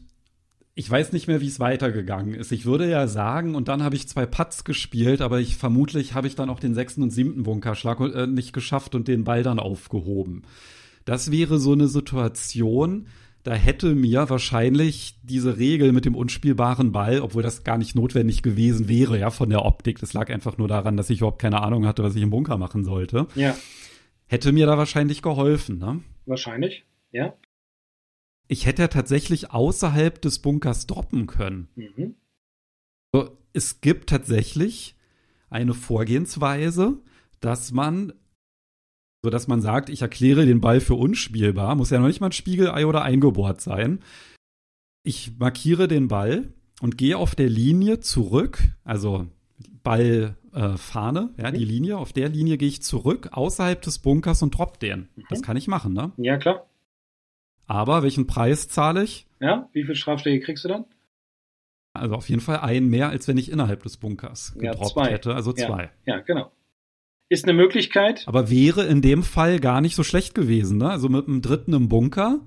ich 0.75 0.89
weiß 0.89 1.11
nicht 1.11 1.27
mehr, 1.27 1.41
wie 1.41 1.47
es 1.47 1.59
weitergegangen 1.59 2.35
ist. 2.35 2.51
Ich 2.51 2.65
würde 2.65 2.87
ja 2.87 3.07
sagen, 3.07 3.55
und 3.55 3.67
dann 3.67 3.81
habe 3.81 3.95
ich 3.95 4.07
zwei 4.07 4.27
Putts 4.27 4.63
gespielt, 4.63 5.21
aber 5.21 5.39
ich 5.39 5.57
vermutlich 5.57 6.13
habe 6.13 6.27
ich 6.27 6.35
dann 6.35 6.51
auch 6.51 6.59
den 6.59 6.75
sechsten 6.75 7.01
und 7.01 7.09
siebten 7.09 7.43
Bunkerschlag 7.43 7.99
äh, 7.99 8.27
nicht 8.27 8.53
geschafft 8.53 8.93
und 8.93 9.07
den 9.07 9.23
Ball 9.23 9.41
dann 9.41 9.57
aufgehoben. 9.57 10.43
Das 11.05 11.31
wäre 11.31 11.57
so 11.57 11.71
eine 11.71 11.87
Situation, 11.87 13.07
da 13.47 13.55
hätte 13.55 13.95
mir 13.95 14.29
wahrscheinlich 14.29 15.19
diese 15.23 15.57
Regel 15.57 15.91
mit 15.91 16.05
dem 16.05 16.15
unspielbaren 16.15 16.91
Ball, 16.91 17.21
obwohl 17.21 17.43
das 17.43 17.63
gar 17.63 17.77
nicht 17.77 17.95
notwendig 17.95 18.43
gewesen 18.43 18.87
wäre, 18.87 19.17
ja, 19.17 19.29
von 19.29 19.49
der 19.49 19.65
Optik. 19.65 19.99
Das 19.99 20.13
lag 20.13 20.29
einfach 20.29 20.57
nur 20.57 20.67
daran, 20.67 20.97
dass 20.97 21.09
ich 21.09 21.19
überhaupt 21.19 21.41
keine 21.41 21.61
Ahnung 21.61 21.85
hatte, 21.85 22.03
was 22.03 22.15
ich 22.15 22.21
im 22.21 22.29
Bunker 22.29 22.57
machen 22.57 22.83
sollte. 22.83 23.27
Ja, 23.35 23.55
Hätte 24.27 24.51
mir 24.51 24.65
da 24.65 24.77
wahrscheinlich 24.77 25.21
geholfen, 25.21 25.79
ne? 25.79 26.03
wahrscheinlich. 26.25 26.85
Ja. 27.11 27.33
Ich 28.49 28.65
hätte 28.65 28.83
ja 28.83 28.87
tatsächlich 28.89 29.51
außerhalb 29.51 30.21
des 30.21 30.39
Bunkers 30.39 30.85
droppen 30.85 31.27
können. 31.27 31.69
Mhm. 31.75 32.15
So, 33.13 33.37
es 33.53 33.79
gibt 33.79 34.09
tatsächlich 34.09 34.95
eine 35.49 35.73
Vorgehensweise, 35.73 36.99
dass 37.39 37.71
man, 37.71 38.13
so 39.23 39.29
dass 39.29 39.47
man 39.47 39.61
sagt, 39.61 39.89
ich 39.89 40.01
erkläre 40.01 40.45
den 40.45 40.61
Ball 40.61 40.79
für 40.79 40.95
unspielbar, 40.95 41.75
muss 41.75 41.89
ja 41.89 41.99
noch 41.99 42.07
nicht 42.07 42.21
mal 42.21 42.27
ein 42.27 42.33
Spiegelei 42.33 42.85
oder 42.85 43.01
eingebohrt 43.03 43.61
sein. 43.61 43.99
Ich 45.03 45.37
markiere 45.39 45.87
den 45.87 46.07
Ball 46.07 46.53
und 46.81 46.97
gehe 46.97 47.17
auf 47.17 47.33
der 47.35 47.49
Linie 47.49 47.99
zurück, 47.99 48.59
also 48.83 49.27
Ballfahne, 49.83 51.33
äh, 51.37 51.41
ja, 51.41 51.51
die 51.51 51.65
Linie, 51.65 51.97
auf 51.97 52.13
der 52.13 52.29
Linie 52.29 52.57
gehe 52.57 52.67
ich 52.67 52.81
zurück 52.83 53.29
außerhalb 53.31 53.81
des 53.81 53.99
Bunkers 53.99 54.43
und 54.43 54.57
drop 54.57 54.79
den. 54.79 55.07
Mhm. 55.15 55.23
Das 55.29 55.41
kann 55.41 55.57
ich 55.57 55.67
machen, 55.67 55.93
ne? 55.93 56.11
Ja, 56.17 56.37
klar. 56.37 56.67
Aber 57.67 58.03
welchen 58.03 58.27
Preis 58.27 58.67
zahle 58.69 59.03
ich? 59.03 59.27
Ja, 59.39 59.69
wie 59.73 59.83
viele 59.83 59.95
Strafschläge 59.95 60.43
kriegst 60.43 60.63
du 60.65 60.69
dann? 60.69 60.85
Also 61.93 62.15
auf 62.15 62.29
jeden 62.29 62.41
Fall 62.41 62.59
einen 62.59 62.89
mehr, 62.89 63.09
als 63.09 63.27
wenn 63.27 63.37
ich 63.37 63.51
innerhalb 63.51 63.83
des 63.83 63.97
Bunkers 63.97 64.53
Ja, 64.61 64.71
gedroppt 64.71 64.93
zwei. 64.93 65.11
hätte, 65.11 65.33
also 65.35 65.51
zwei. 65.53 65.89
Ja, 66.05 66.19
genau. 66.19 66.51
Ist 67.29 67.45
eine 67.45 67.53
Möglichkeit. 67.53 68.23
Aber 68.25 68.49
wäre 68.49 68.85
in 68.85 69.01
dem 69.01 69.23
Fall 69.23 69.59
gar 69.59 69.81
nicht 69.81 69.95
so 69.95 70.03
schlecht 70.03 70.33
gewesen, 70.33 70.77
ne? 70.77 70.89
Also 70.89 71.09
mit 71.09 71.27
dem 71.27 71.41
dritten 71.41 71.73
im 71.73 71.89
Bunker, 71.89 72.39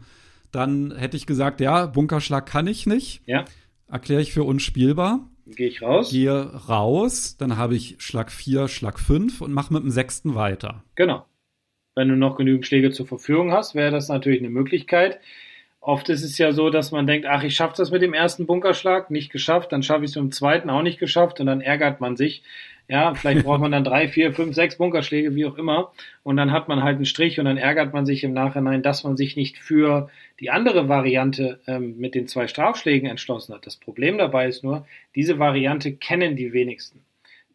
dann 0.52 0.96
hätte 0.96 1.16
ich 1.16 1.26
gesagt, 1.26 1.60
ja, 1.60 1.86
Bunkerschlag 1.86 2.46
kann 2.46 2.66
ich 2.66 2.86
nicht. 2.86 3.22
Ja. 3.26 3.44
Erkläre 3.88 4.22
ich 4.22 4.32
für 4.32 4.44
unspielbar. 4.44 5.28
Gehe 5.46 5.68
ich 5.68 5.82
raus. 5.82 6.10
Gehe 6.10 6.54
raus, 6.68 7.36
dann 7.36 7.56
habe 7.56 7.74
ich 7.74 7.96
Schlag 7.98 8.30
4, 8.30 8.68
Schlag 8.68 8.98
5 8.98 9.40
und 9.40 9.52
mache 9.52 9.72
mit 9.72 9.82
dem 9.82 9.90
sechsten 9.90 10.34
weiter. 10.34 10.84
Genau. 10.94 11.26
Wenn 11.94 12.08
du 12.08 12.16
noch 12.16 12.36
genügend 12.36 12.66
Schläge 12.66 12.92
zur 12.92 13.06
Verfügung 13.06 13.52
hast, 13.52 13.74
wäre 13.74 13.90
das 13.90 14.08
natürlich 14.08 14.40
eine 14.40 14.50
Möglichkeit. 14.50 15.20
Oft 15.80 16.08
ist 16.08 16.22
es 16.22 16.38
ja 16.38 16.52
so, 16.52 16.70
dass 16.70 16.92
man 16.92 17.06
denkt, 17.06 17.26
ach, 17.26 17.42
ich 17.42 17.56
schaffe 17.56 17.74
das 17.76 17.90
mit 17.90 18.02
dem 18.02 18.14
ersten 18.14 18.46
Bunkerschlag, 18.46 19.10
nicht 19.10 19.32
geschafft, 19.32 19.72
dann 19.72 19.82
schaffe 19.82 20.04
ich 20.04 20.10
es 20.10 20.16
mit 20.16 20.24
dem 20.24 20.32
zweiten 20.32 20.70
auch 20.70 20.82
nicht 20.82 20.98
geschafft 20.98 21.40
und 21.40 21.46
dann 21.46 21.62
ärgert 21.62 22.00
man 22.00 22.16
sich. 22.16 22.42
Ja, 22.90 23.14
vielleicht 23.14 23.44
braucht 23.44 23.60
man 23.60 23.70
dann 23.70 23.84
drei, 23.84 24.08
vier, 24.08 24.32
fünf, 24.32 24.56
sechs 24.56 24.76
Bunkerschläge, 24.76 25.36
wie 25.36 25.46
auch 25.46 25.56
immer. 25.56 25.92
Und 26.24 26.36
dann 26.36 26.50
hat 26.50 26.66
man 26.66 26.82
halt 26.82 26.96
einen 26.96 27.04
Strich 27.04 27.38
und 27.38 27.44
dann 27.44 27.56
ärgert 27.56 27.92
man 27.92 28.04
sich 28.04 28.24
im 28.24 28.32
Nachhinein, 28.32 28.82
dass 28.82 29.04
man 29.04 29.16
sich 29.16 29.36
nicht 29.36 29.58
für 29.58 30.10
die 30.40 30.50
andere 30.50 30.88
Variante 30.88 31.60
ähm, 31.68 31.98
mit 31.98 32.16
den 32.16 32.26
zwei 32.26 32.48
Strafschlägen 32.48 33.08
entschlossen 33.08 33.54
hat. 33.54 33.64
Das 33.64 33.76
Problem 33.76 34.18
dabei 34.18 34.48
ist 34.48 34.64
nur, 34.64 34.88
diese 35.14 35.38
Variante 35.38 35.92
kennen 35.92 36.34
die 36.34 36.52
wenigsten. 36.52 37.04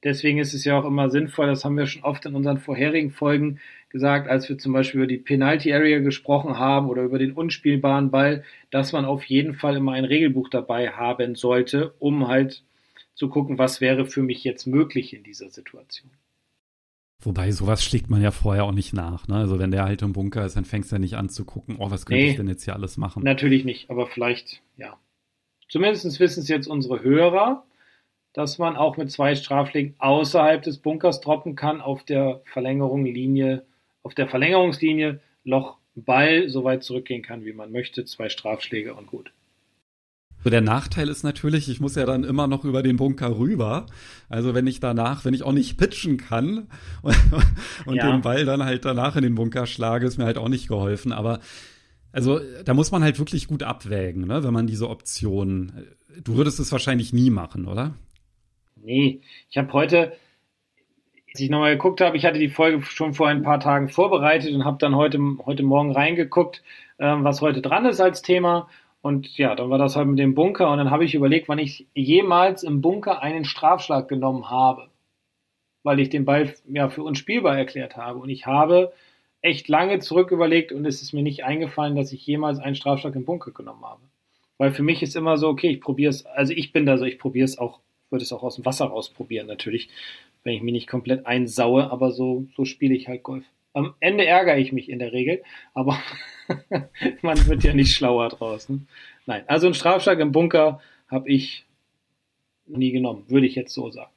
Deswegen 0.06 0.40
ist 0.40 0.54
es 0.54 0.64
ja 0.64 0.80
auch 0.80 0.86
immer 0.86 1.10
sinnvoll, 1.10 1.48
das 1.48 1.66
haben 1.66 1.76
wir 1.76 1.88
schon 1.88 2.04
oft 2.04 2.26
in 2.26 2.36
unseren 2.36 2.60
vorherigen 2.60 3.12
Folgen 3.12 3.60
gesagt, 3.90 4.30
als 4.30 4.48
wir 4.48 4.58
zum 4.58 4.72
Beispiel 4.72 5.02
über 5.02 5.08
die 5.08 5.18
Penalty 5.18 5.74
Area 5.74 6.00
gesprochen 6.00 6.58
haben 6.58 6.88
oder 6.88 7.02
über 7.04 7.20
den 7.20 7.34
unspielbaren 7.34 8.10
Ball, 8.10 8.46
dass 8.72 8.94
man 8.94 9.04
auf 9.04 9.26
jeden 9.26 9.54
Fall 9.54 9.76
immer 9.76 9.92
ein 9.92 10.06
Regelbuch 10.06 10.48
dabei 10.48 10.92
haben 10.92 11.36
sollte, 11.36 11.94
um 12.00 12.30
halt 12.30 12.64
zu 13.16 13.30
gucken, 13.30 13.58
was 13.58 13.82
wäre 13.82 14.06
für 14.06 14.22
mich 14.22 14.44
jetzt 14.44 14.68
möglich 14.68 15.14
in 15.14 15.24
dieser 15.24 15.50
Situation. 15.50 16.12
Wobei 17.22 17.52
sowas 17.52 17.84
schlägt 17.84 18.10
man 18.10 18.22
ja 18.22 18.32
vorher 18.32 18.66
auch 18.66 18.72
nicht 18.72 18.94
nach. 18.94 19.28
Ne? 19.28 19.36
Also 19.36 19.58
wenn 19.58 19.72
der 19.72 19.86
halt 19.86 20.02
im 20.02 20.14
Bunker 20.14 20.46
ist, 20.46 20.58
dann 20.58 20.66
fängst 20.66 20.92
du 20.92 20.98
ja 20.98 21.00
nicht 21.00 21.16
an 21.16 21.30
zu 21.30 21.46
gucken, 21.46 21.78
oh, 21.80 21.90
was 21.90 22.06
könnte 22.06 22.22
nee, 22.22 22.30
ich 22.32 22.36
denn 22.36 22.48
jetzt 22.48 22.66
hier 22.66 22.76
alles 22.76 22.98
machen? 22.98 23.24
Natürlich 23.24 23.64
nicht, 23.64 23.90
aber 23.90 24.08
vielleicht, 24.08 24.62
ja. 24.78 25.00
Zumindest 25.70 26.20
wissen 26.20 26.42
es 26.42 26.50
jetzt 26.50 26.68
unsere 26.68 27.02
Hörer, 27.02 27.64
dass 28.34 28.58
man 28.58 28.76
auch 28.76 28.98
mit 28.98 29.12
zwei 29.12 29.34
Strafschlägen 29.34 29.96
außerhalb 29.98 30.62
des 30.62 30.78
Bunkers 30.78 31.22
droppen 31.22 31.56
kann 31.56 31.82
auf 31.82 32.04
der 32.04 32.42
Verlängerungslinie, 32.46 33.66
auf 34.04 34.14
der 34.14 34.28
Verlängerungslinie 34.28 35.22
Loch 35.46 35.78
Ball 35.96 36.50
so 36.50 36.66
weit 36.66 36.84
zurückgehen 36.84 37.22
kann, 37.22 37.46
wie 37.46 37.54
man 37.54 37.72
möchte. 37.72 38.04
Zwei 38.04 38.28
Strafschläge 38.30 38.94
und 38.94 39.08
gut. 39.08 39.32
So, 40.46 40.52
der 40.52 40.62
Nachteil 40.62 41.10
ist 41.10 41.24
natürlich, 41.24 41.70
ich 41.70 41.80
muss 41.80 41.96
ja 41.96 42.06
dann 42.06 42.24
immer 42.24 42.46
noch 42.46 42.66
über 42.66 42.84
den 42.84 42.98
Bunker 42.98 43.40
rüber. 43.40 43.88
Also 44.30 44.54
wenn 44.54 44.68
ich 44.68 44.80
danach, 44.80 45.26
wenn 45.26 45.34
ich 45.34 45.42
auch 45.42 45.54
nicht 45.54 45.76
pitchen 45.76 46.18
kann 46.18 46.68
und, 47.02 47.16
und 47.88 47.96
ja. 47.96 48.12
den 48.12 48.22
Ball 48.22 48.46
dann 48.46 48.64
halt 48.64 48.86
danach 48.86 49.16
in 49.16 49.24
den 49.24 49.34
Bunker 49.34 49.66
schlage, 49.66 50.06
ist 50.06 50.20
mir 50.20 50.26
halt 50.26 50.38
auch 50.38 50.48
nicht 50.48 50.68
geholfen. 50.68 51.14
Aber 51.14 51.40
also 52.12 52.40
da 52.64 52.76
muss 52.76 52.92
man 52.92 53.02
halt 53.02 53.18
wirklich 53.18 53.48
gut 53.48 53.64
abwägen, 53.64 54.28
ne, 54.28 54.44
wenn 54.44 54.54
man 54.54 54.68
diese 54.68 54.88
Option. 54.88 55.88
Du 56.24 56.38
würdest 56.38 56.60
es 56.60 56.72
wahrscheinlich 56.72 57.12
nie 57.12 57.32
machen, 57.32 57.66
oder? 57.66 57.96
Nee, 58.76 59.22
ich 59.50 59.58
habe 59.58 59.74
heute, 59.74 60.14
als 61.32 61.40
ich 61.40 61.50
nochmal 61.50 61.74
geguckt 61.74 62.02
habe, 62.02 62.18
ich 62.18 62.26
hatte 62.26 62.38
die 62.38 62.50
Folge 62.50 62.84
schon 62.84 63.16
vor 63.16 63.30
ein 63.30 63.42
paar 63.42 63.60
Tagen 63.60 63.90
vorbereitet 63.90 64.54
und 64.54 64.64
habe 64.64 64.78
dann 64.78 64.96
heute, 64.96 65.18
heute 65.44 65.64
Morgen 65.64 65.92
reingeguckt, 65.92 66.62
ähm, 67.00 67.24
was 67.24 67.42
heute 67.42 67.64
dran 67.64 67.88
ist 67.88 68.00
als 68.00 68.22
Thema. 68.22 68.70
Und 69.06 69.38
ja, 69.38 69.54
dann 69.54 69.70
war 69.70 69.78
das 69.78 69.96
halt 69.96 70.08
mit 70.08 70.18
dem 70.18 70.34
Bunker 70.34 70.72
und 70.72 70.80
dann 70.80 70.90
habe 70.90 71.06
ich 71.06 71.14
überlegt, 71.14 71.48
wann 71.48 71.60
ich 71.60 71.86
jemals 71.94 72.64
im 72.64 72.82
Bunker 72.82 73.22
einen 73.22 73.46
Strafschlag 73.46 74.08
genommen 74.08 74.50
habe, 74.50 74.90
weil 75.84 76.00
ich 76.00 76.10
den 76.10 76.26
Ball 76.26 76.56
ja 76.68 76.90
für 76.90 77.04
unspielbar 77.04 77.56
erklärt 77.56 77.98
habe. 77.98 78.18
Und 78.18 78.30
ich 78.30 78.48
habe 78.48 78.94
echt 79.44 79.68
lange 79.68 80.00
zurück 80.00 80.32
überlegt 80.32 80.72
und 80.72 80.88
es 80.88 81.04
ist 81.04 81.14
mir 81.14 81.22
nicht 81.22 81.44
eingefallen, 81.44 81.96
dass 81.96 82.14
ich 82.14 82.26
jemals 82.26 82.58
einen 82.58 82.74
Strafschlag 82.74 83.14
im 83.14 83.26
Bunker 83.26 83.52
genommen 83.52 83.86
habe. 83.86 84.02
Weil 84.58 84.72
für 84.72 84.82
mich 84.82 85.04
ist 85.04 85.16
immer 85.16 85.38
so, 85.38 85.50
okay, 85.50 85.70
ich 85.70 85.82
probiere 85.82 86.10
es, 86.10 86.26
also 86.26 86.54
ich 86.54 86.74
bin 86.74 86.88
da 86.88 86.98
so, 86.98 87.06
ich 87.06 87.20
probiere 87.20 87.46
es 87.46 87.60
auch, 87.60 87.82
würde 88.10 88.24
es 88.24 88.34
auch 88.34 88.42
aus 88.42 88.56
dem 88.56 88.66
Wasser 88.66 88.86
rausprobieren 88.86 89.46
natürlich, 89.46 89.88
wenn 90.44 90.56
ich 90.56 90.64
mich 90.64 90.74
nicht 90.74 90.88
komplett 90.88 91.28
einsaue, 91.28 91.92
aber 91.92 92.10
so, 92.10 92.48
so 92.56 92.66
spiele 92.66 92.96
ich 92.96 93.08
halt 93.08 93.22
Golf. 93.22 93.46
Am 93.76 93.94
Ende 94.00 94.26
ärgere 94.26 94.58
ich 94.58 94.72
mich 94.72 94.90
in 94.90 95.00
der 95.00 95.12
Regel, 95.12 95.44
aber 95.74 96.00
man 97.22 97.46
wird 97.46 97.64
ja 97.66 97.74
nicht 97.74 97.94
schlauer 97.94 98.30
draußen. 98.30 98.88
Nein, 99.26 99.44
also 99.48 99.68
einen 99.68 99.74
Strafschlag 99.74 100.20
im 100.20 100.32
Bunker 100.32 100.80
habe 101.10 101.30
ich 101.30 101.66
nie 102.66 102.92
genommen, 102.92 103.26
würde 103.28 103.46
ich 103.46 103.56
jetzt 103.56 103.74
so 103.74 103.92
sagen. 103.92 104.12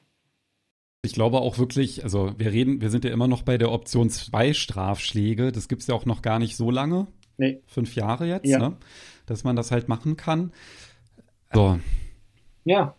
Ich 1.05 1.13
glaube 1.13 1.41
auch 1.41 1.59
wirklich, 1.59 2.05
also 2.05 2.33
wir 2.39 2.53
reden, 2.53 2.81
wir 2.81 2.91
sind 2.91 3.05
ja 3.05 3.11
immer 3.11 3.27
noch 3.27 3.43
bei 3.43 3.59
der 3.59 3.73
Option 3.73 4.11
zwei 4.11 4.53
Strafschläge. 4.53 5.51
Das 5.51 5.69
gibt 5.69 5.83
es 5.83 5.89
ja 5.89 5.95
auch 5.95 6.07
noch 6.07 6.23
gar 6.23 6.39
nicht 6.39 6.57
so 6.57 6.71
lange. 6.71 7.09
Nee. 7.37 7.61
Fünf 7.67 7.97
Jahre 7.97 8.27
jetzt, 8.29 8.47
ja. 8.47 8.59
ne? 8.59 8.77
Dass 9.27 9.43
man 9.43 9.57
das 9.57 9.73
halt 9.73 9.89
machen 9.89 10.17
kann. 10.17 10.53
So. 11.53 11.81
Ja. 12.65 12.95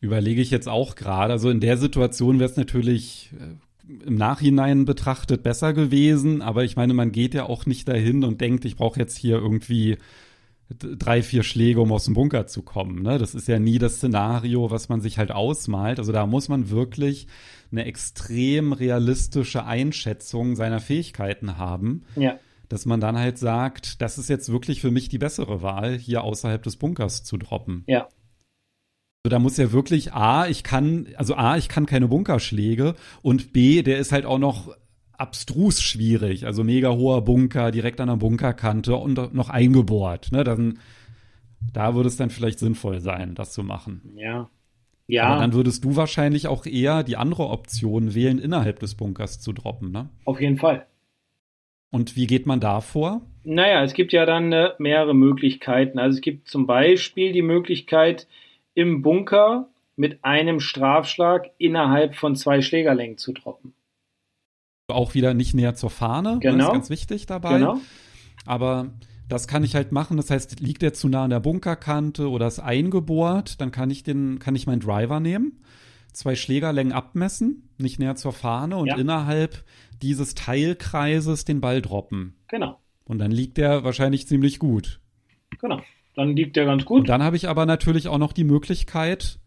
Überlege 0.00 0.42
ich 0.42 0.50
jetzt 0.50 0.68
auch 0.68 0.94
gerade. 0.94 1.32
Also 1.32 1.48
in 1.48 1.60
der 1.60 1.78
Situation 1.78 2.38
wäre 2.38 2.50
es 2.50 2.56
natürlich 2.56 3.30
äh, 3.38 3.54
im 4.06 4.14
Nachhinein 4.14 4.84
betrachtet 4.84 5.42
besser 5.42 5.72
gewesen, 5.72 6.42
aber 6.42 6.64
ich 6.64 6.76
meine, 6.76 6.94
man 6.94 7.12
geht 7.12 7.34
ja 7.34 7.44
auch 7.44 7.66
nicht 7.66 7.88
dahin 7.88 8.24
und 8.24 8.40
denkt, 8.40 8.64
ich 8.64 8.76
brauche 8.76 8.98
jetzt 8.98 9.16
hier 9.16 9.36
irgendwie 9.36 9.98
drei, 10.78 11.22
vier 11.22 11.42
Schläge, 11.42 11.80
um 11.80 11.92
aus 11.92 12.06
dem 12.06 12.14
Bunker 12.14 12.46
zu 12.46 12.62
kommen. 12.62 13.02
Ne? 13.02 13.18
Das 13.18 13.34
ist 13.34 13.48
ja 13.48 13.58
nie 13.58 13.78
das 13.78 13.96
Szenario, 13.96 14.70
was 14.70 14.88
man 14.88 15.00
sich 15.00 15.18
halt 15.18 15.30
ausmalt. 15.30 15.98
Also 15.98 16.12
da 16.12 16.26
muss 16.26 16.48
man 16.48 16.70
wirklich 16.70 17.26
eine 17.70 17.84
extrem 17.84 18.72
realistische 18.72 19.64
Einschätzung 19.64 20.56
seiner 20.56 20.80
Fähigkeiten 20.80 21.58
haben. 21.58 22.04
Ja. 22.16 22.38
Dass 22.68 22.86
man 22.86 23.00
dann 23.00 23.18
halt 23.18 23.36
sagt, 23.36 24.00
das 24.00 24.16
ist 24.16 24.30
jetzt 24.30 24.50
wirklich 24.50 24.80
für 24.80 24.90
mich 24.90 25.10
die 25.10 25.18
bessere 25.18 25.60
Wahl, 25.60 25.98
hier 25.98 26.24
außerhalb 26.24 26.62
des 26.62 26.76
Bunkers 26.76 27.22
zu 27.22 27.36
droppen. 27.36 27.84
Ja, 27.86 28.08
also 29.24 29.36
da 29.36 29.38
muss 29.38 29.56
ja 29.56 29.70
wirklich 29.70 30.12
A, 30.12 30.48
ich 30.48 30.64
kann, 30.64 31.06
also 31.16 31.36
A, 31.36 31.56
ich 31.56 31.68
kann 31.68 31.86
keine 31.86 32.08
Bunkerschläge 32.08 32.96
und 33.22 33.52
B, 33.52 33.82
der 33.82 33.98
ist 33.98 34.10
halt 34.10 34.26
auch 34.26 34.40
noch 34.40 34.76
abstrus 35.12 35.80
schwierig. 35.80 36.44
Also 36.44 36.64
mega 36.64 36.90
hoher 36.90 37.22
Bunker, 37.22 37.70
direkt 37.70 38.00
an 38.00 38.08
der 38.08 38.16
Bunkerkante 38.16 38.96
und 38.96 39.32
noch 39.32 39.48
eingebohrt. 39.48 40.32
Ne? 40.32 40.42
Dann, 40.42 40.80
da 41.72 41.94
würde 41.94 42.08
es 42.08 42.16
dann 42.16 42.30
vielleicht 42.30 42.58
sinnvoll 42.58 42.98
sein, 42.98 43.36
das 43.36 43.52
zu 43.52 43.62
machen. 43.62 44.02
Ja. 44.16 44.50
Ja. 45.06 45.26
Aber 45.26 45.40
dann 45.40 45.52
würdest 45.52 45.84
du 45.84 45.94
wahrscheinlich 45.94 46.48
auch 46.48 46.66
eher 46.66 47.04
die 47.04 47.16
andere 47.16 47.48
Option 47.48 48.16
wählen, 48.16 48.40
innerhalb 48.40 48.80
des 48.80 48.96
Bunkers 48.96 49.40
zu 49.40 49.52
droppen, 49.52 49.92
ne? 49.92 50.08
Auf 50.24 50.40
jeden 50.40 50.56
Fall. 50.56 50.86
Und 51.92 52.16
wie 52.16 52.26
geht 52.26 52.46
man 52.46 52.58
da 52.58 52.80
vor? 52.80 53.20
Naja, 53.44 53.84
es 53.84 53.94
gibt 53.94 54.12
ja 54.12 54.26
dann 54.26 54.50
äh, 54.52 54.70
mehrere 54.78 55.14
Möglichkeiten. 55.14 56.00
Also 56.00 56.16
es 56.16 56.22
gibt 56.22 56.48
zum 56.48 56.66
Beispiel 56.66 57.32
die 57.32 57.42
Möglichkeit, 57.42 58.26
im 58.74 59.02
Bunker 59.02 59.68
mit 59.96 60.24
einem 60.24 60.60
Strafschlag 60.60 61.50
innerhalb 61.58 62.16
von 62.16 62.36
zwei 62.36 62.62
Schlägerlängen 62.62 63.18
zu 63.18 63.32
droppen. 63.32 63.74
Auch 64.88 65.14
wieder 65.14 65.34
nicht 65.34 65.54
näher 65.54 65.74
zur 65.74 65.90
Fahne, 65.90 66.38
genau. 66.40 66.58
das 66.58 66.66
ist 66.66 66.72
ganz 66.72 66.90
wichtig 66.90 67.26
dabei. 67.26 67.58
Genau. 67.58 67.80
Aber 68.46 68.90
das 69.28 69.46
kann 69.46 69.64
ich 69.64 69.74
halt 69.74 69.92
machen. 69.92 70.16
Das 70.16 70.30
heißt, 70.30 70.60
liegt 70.60 70.82
der 70.82 70.92
zu 70.92 71.08
nah 71.08 71.24
an 71.24 71.30
der 71.30 71.40
Bunkerkante 71.40 72.28
oder 72.28 72.46
ist 72.46 72.58
eingebohrt, 72.58 73.60
dann 73.60 73.70
kann 73.70 73.90
ich 73.90 74.02
den, 74.02 74.38
kann 74.38 74.56
ich 74.56 74.66
meinen 74.66 74.80
Driver 74.80 75.20
nehmen, 75.20 75.62
zwei 76.12 76.34
Schlägerlängen 76.34 76.92
abmessen, 76.92 77.70
nicht 77.78 77.98
näher 77.98 78.16
zur 78.16 78.32
Fahne 78.32 78.76
und 78.76 78.88
ja. 78.88 78.96
innerhalb 78.96 79.64
dieses 80.02 80.34
Teilkreises 80.34 81.44
den 81.44 81.60
Ball 81.60 81.80
droppen. 81.80 82.36
Genau. 82.48 82.78
Und 83.04 83.18
dann 83.18 83.30
liegt 83.30 83.56
der 83.56 83.84
wahrscheinlich 83.84 84.26
ziemlich 84.26 84.58
gut. 84.58 85.00
Genau 85.60 85.80
dann 86.14 86.36
liegt 86.36 86.56
der 86.56 86.66
ganz 86.66 86.84
gut. 86.84 87.00
Und 87.00 87.08
dann 87.08 87.22
habe 87.22 87.36
ich 87.36 87.48
aber 87.48 87.66
natürlich 87.66 88.08
auch 88.08 88.18
noch 88.18 88.32
die 88.32 88.44
Möglichkeit, 88.44 89.38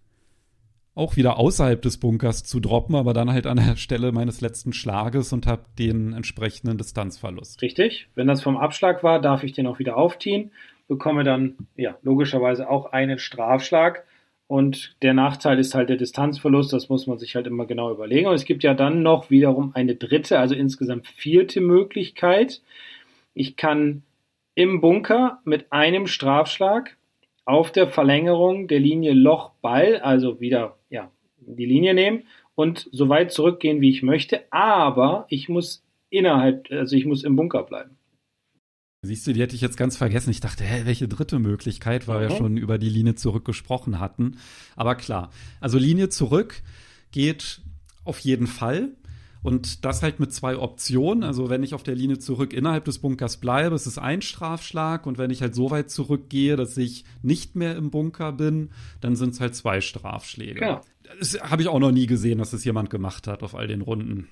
auch 0.95 1.17
wieder 1.17 1.37
außerhalb 1.37 1.81
des 1.81 1.99
Bunkers 1.99 2.43
zu 2.43 2.59
droppen, 2.59 2.95
aber 2.95 3.13
dann 3.13 3.31
halt 3.31 3.47
an 3.47 3.57
der 3.57 3.75
Stelle 3.75 4.11
meines 4.11 4.41
letzten 4.41 4.73
Schlages 4.73 5.33
und 5.33 5.45
habe 5.45 5.65
den 5.77 6.13
entsprechenden 6.13 6.77
Distanzverlust. 6.77 7.61
Richtig. 7.61 8.07
Wenn 8.15 8.27
das 8.27 8.41
vom 8.41 8.57
Abschlag 8.57 9.03
war, 9.03 9.21
darf 9.21 9.43
ich 9.43 9.51
den 9.51 9.67
auch 9.67 9.79
wieder 9.79 9.97
aufziehen, 9.97 10.51
bekomme 10.87 11.23
dann 11.23 11.55
ja 11.75 11.97
logischerweise 12.01 12.69
auch 12.69 12.93
einen 12.93 13.19
Strafschlag. 13.19 14.05
Und 14.47 14.95
der 15.01 15.15
Nachteil 15.15 15.59
ist 15.59 15.73
halt 15.73 15.89
der 15.89 15.97
Distanzverlust, 15.97 16.71
das 16.71 16.87
muss 16.87 17.07
man 17.07 17.17
sich 17.17 17.35
halt 17.35 17.47
immer 17.47 17.65
genau 17.65 17.91
überlegen. 17.91 18.27
Und 18.27 18.35
es 18.35 18.45
gibt 18.45 18.63
ja 18.63 18.73
dann 18.73 19.01
noch 19.01 19.29
wiederum 19.31 19.71
eine 19.73 19.95
dritte, 19.95 20.39
also 20.39 20.53
insgesamt 20.55 21.07
vierte 21.07 21.61
Möglichkeit. 21.61 22.61
Ich 23.33 23.57
kann 23.57 24.03
im 24.55 24.81
Bunker 24.81 25.39
mit 25.43 25.71
einem 25.71 26.07
Strafschlag 26.07 26.97
auf 27.45 27.71
der 27.71 27.87
Verlängerung 27.87 28.67
der 28.67 28.79
Linie 28.79 29.13
Loch-Ball, 29.13 29.97
also 29.97 30.39
wieder 30.39 30.77
ja, 30.89 31.11
die 31.37 31.65
Linie 31.65 31.93
nehmen 31.93 32.23
und 32.55 32.89
so 32.91 33.09
weit 33.09 33.31
zurückgehen, 33.31 33.81
wie 33.81 33.91
ich 33.91 34.01
möchte, 34.01 34.41
aber 34.51 35.25
ich 35.29 35.49
muss 35.49 35.83
innerhalb, 36.09 36.71
also 36.71 36.95
ich 36.95 37.05
muss 37.05 37.23
im 37.23 37.35
Bunker 37.35 37.63
bleiben. 37.63 37.97
Siehst 39.01 39.27
du, 39.27 39.33
die 39.33 39.41
hätte 39.41 39.53
ich 39.53 39.61
jetzt 39.61 39.77
ganz 39.77 39.97
vergessen. 39.97 40.31
Ich 40.31 40.39
dachte, 40.39 40.63
hä, 40.63 40.81
welche 40.85 41.07
dritte 41.07 41.37
Möglichkeit, 41.37 42.07
weil 42.07 42.25
okay. 42.25 42.29
wir 42.29 42.37
schon 42.37 42.57
über 42.57 42.79
die 42.79 42.89
Linie 42.89 43.13
zurück 43.13 43.45
gesprochen 43.45 43.99
hatten. 43.99 44.37
Aber 44.75 44.95
klar, 44.95 45.29
also 45.61 45.77
Linie 45.77 46.09
zurück 46.09 46.63
geht 47.11 47.61
auf 48.03 48.17
jeden 48.19 48.47
Fall. 48.47 48.93
Und 49.45 49.85
das 49.85 50.01
halt 50.01 50.19
mit 50.19 50.33
zwei 50.33 50.57
Optionen. 50.57 51.23
Also 51.23 51.49
wenn 51.49 51.61
ich 51.61 51.75
auf 51.75 51.83
der 51.83 51.93
Linie 51.93 52.17
zurück 52.17 52.51
innerhalb 52.51 52.85
des 52.85 52.97
Bunkers 52.97 53.37
bleibe, 53.37 53.75
ist 53.75 53.85
es 53.85 53.99
ein 53.99 54.23
Strafschlag. 54.23 55.05
Und 55.05 55.19
wenn 55.19 55.29
ich 55.29 55.43
halt 55.43 55.53
so 55.53 55.69
weit 55.69 55.91
zurückgehe, 55.91 56.55
dass 56.55 56.75
ich 56.77 57.05
nicht 57.21 57.55
mehr 57.55 57.75
im 57.75 57.91
Bunker 57.91 58.31
bin, 58.31 58.71
dann 59.01 59.15
sind 59.15 59.33
es 59.33 59.39
halt 59.39 59.53
zwei 59.53 59.81
Strafschläge. 59.81 60.61
Genau. 60.61 60.81
Das 61.19 61.39
habe 61.39 61.61
ich 61.61 61.67
auch 61.67 61.77
noch 61.77 61.91
nie 61.91 62.07
gesehen, 62.07 62.39
dass 62.39 62.49
das 62.49 62.65
jemand 62.65 62.89
gemacht 62.89 63.27
hat 63.27 63.43
auf 63.43 63.53
all 63.53 63.67
den 63.67 63.81
Runden. 63.81 64.29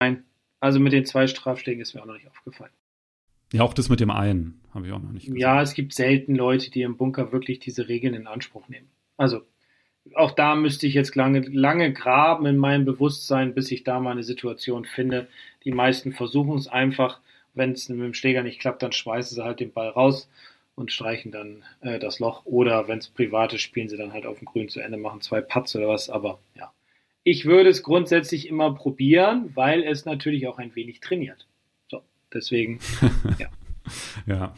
Nein. 0.00 0.24
Also 0.58 0.80
mit 0.80 0.92
den 0.92 1.04
zwei 1.04 1.28
Strafschlägen 1.28 1.80
ist 1.80 1.94
mir 1.94 2.02
auch 2.02 2.06
noch 2.06 2.14
nicht 2.14 2.28
aufgefallen. 2.28 2.72
Ja, 3.52 3.62
auch 3.62 3.72
das 3.72 3.88
mit 3.88 4.00
dem 4.00 4.10
einen 4.10 4.62
habe 4.74 4.88
ich 4.88 4.92
auch 4.92 5.00
noch 5.00 5.12
nicht 5.12 5.26
gesehen. 5.26 5.40
Ja, 5.40 5.62
es 5.62 5.74
gibt 5.74 5.92
selten 5.92 6.34
Leute, 6.34 6.72
die 6.72 6.82
im 6.82 6.96
Bunker 6.96 7.30
wirklich 7.30 7.60
diese 7.60 7.86
Regeln 7.86 8.14
in 8.14 8.26
Anspruch 8.26 8.68
nehmen. 8.68 8.88
Also 9.16 9.42
auch 10.14 10.32
da 10.32 10.54
müsste 10.54 10.86
ich 10.86 10.94
jetzt 10.94 11.14
lange, 11.14 11.40
lange 11.40 11.92
graben 11.92 12.46
in 12.46 12.56
meinem 12.56 12.84
Bewusstsein, 12.84 13.54
bis 13.54 13.70
ich 13.70 13.84
da 13.84 14.00
mal 14.00 14.10
eine 14.10 14.24
Situation 14.24 14.84
finde. 14.84 15.28
Die 15.64 15.72
meisten 15.72 16.12
versuchen 16.12 16.58
es 16.58 16.68
einfach 16.68 17.20
wenn 17.54 17.72
es 17.72 17.88
mit 17.88 18.00
dem 18.00 18.14
Schläger 18.14 18.42
nicht 18.42 18.60
klappt, 18.60 18.82
dann 18.82 18.92
schmeißen 18.92 19.34
sie 19.34 19.44
halt 19.44 19.60
den 19.60 19.72
Ball 19.72 19.88
raus 19.88 20.28
und 20.74 20.92
streichen 20.92 21.32
dann 21.32 21.62
äh, 21.80 21.98
das 21.98 22.18
Loch. 22.18 22.44
Oder 22.44 22.88
wenn 22.88 22.98
es 22.98 23.08
privat 23.08 23.52
ist, 23.52 23.62
spielen 23.62 23.88
sie 23.88 23.96
dann 23.96 24.12
halt 24.12 24.26
auf 24.26 24.38
dem 24.38 24.46
Grün 24.46 24.68
zu 24.68 24.80
Ende, 24.80 24.96
machen 24.96 25.20
zwei 25.20 25.40
Putts 25.40 25.76
oder 25.76 25.88
was. 25.88 26.08
Aber 26.08 26.38
ja, 26.54 26.72
ich 27.24 27.44
würde 27.44 27.68
es 27.68 27.82
grundsätzlich 27.82 28.48
immer 28.48 28.74
probieren, 28.74 29.50
weil 29.54 29.82
es 29.82 30.04
natürlich 30.04 30.46
auch 30.46 30.58
ein 30.58 30.74
wenig 30.74 31.00
trainiert. 31.00 31.46
So, 31.88 32.02
deswegen, 32.32 32.80
ja. 33.38 33.48
ja, 34.26 34.54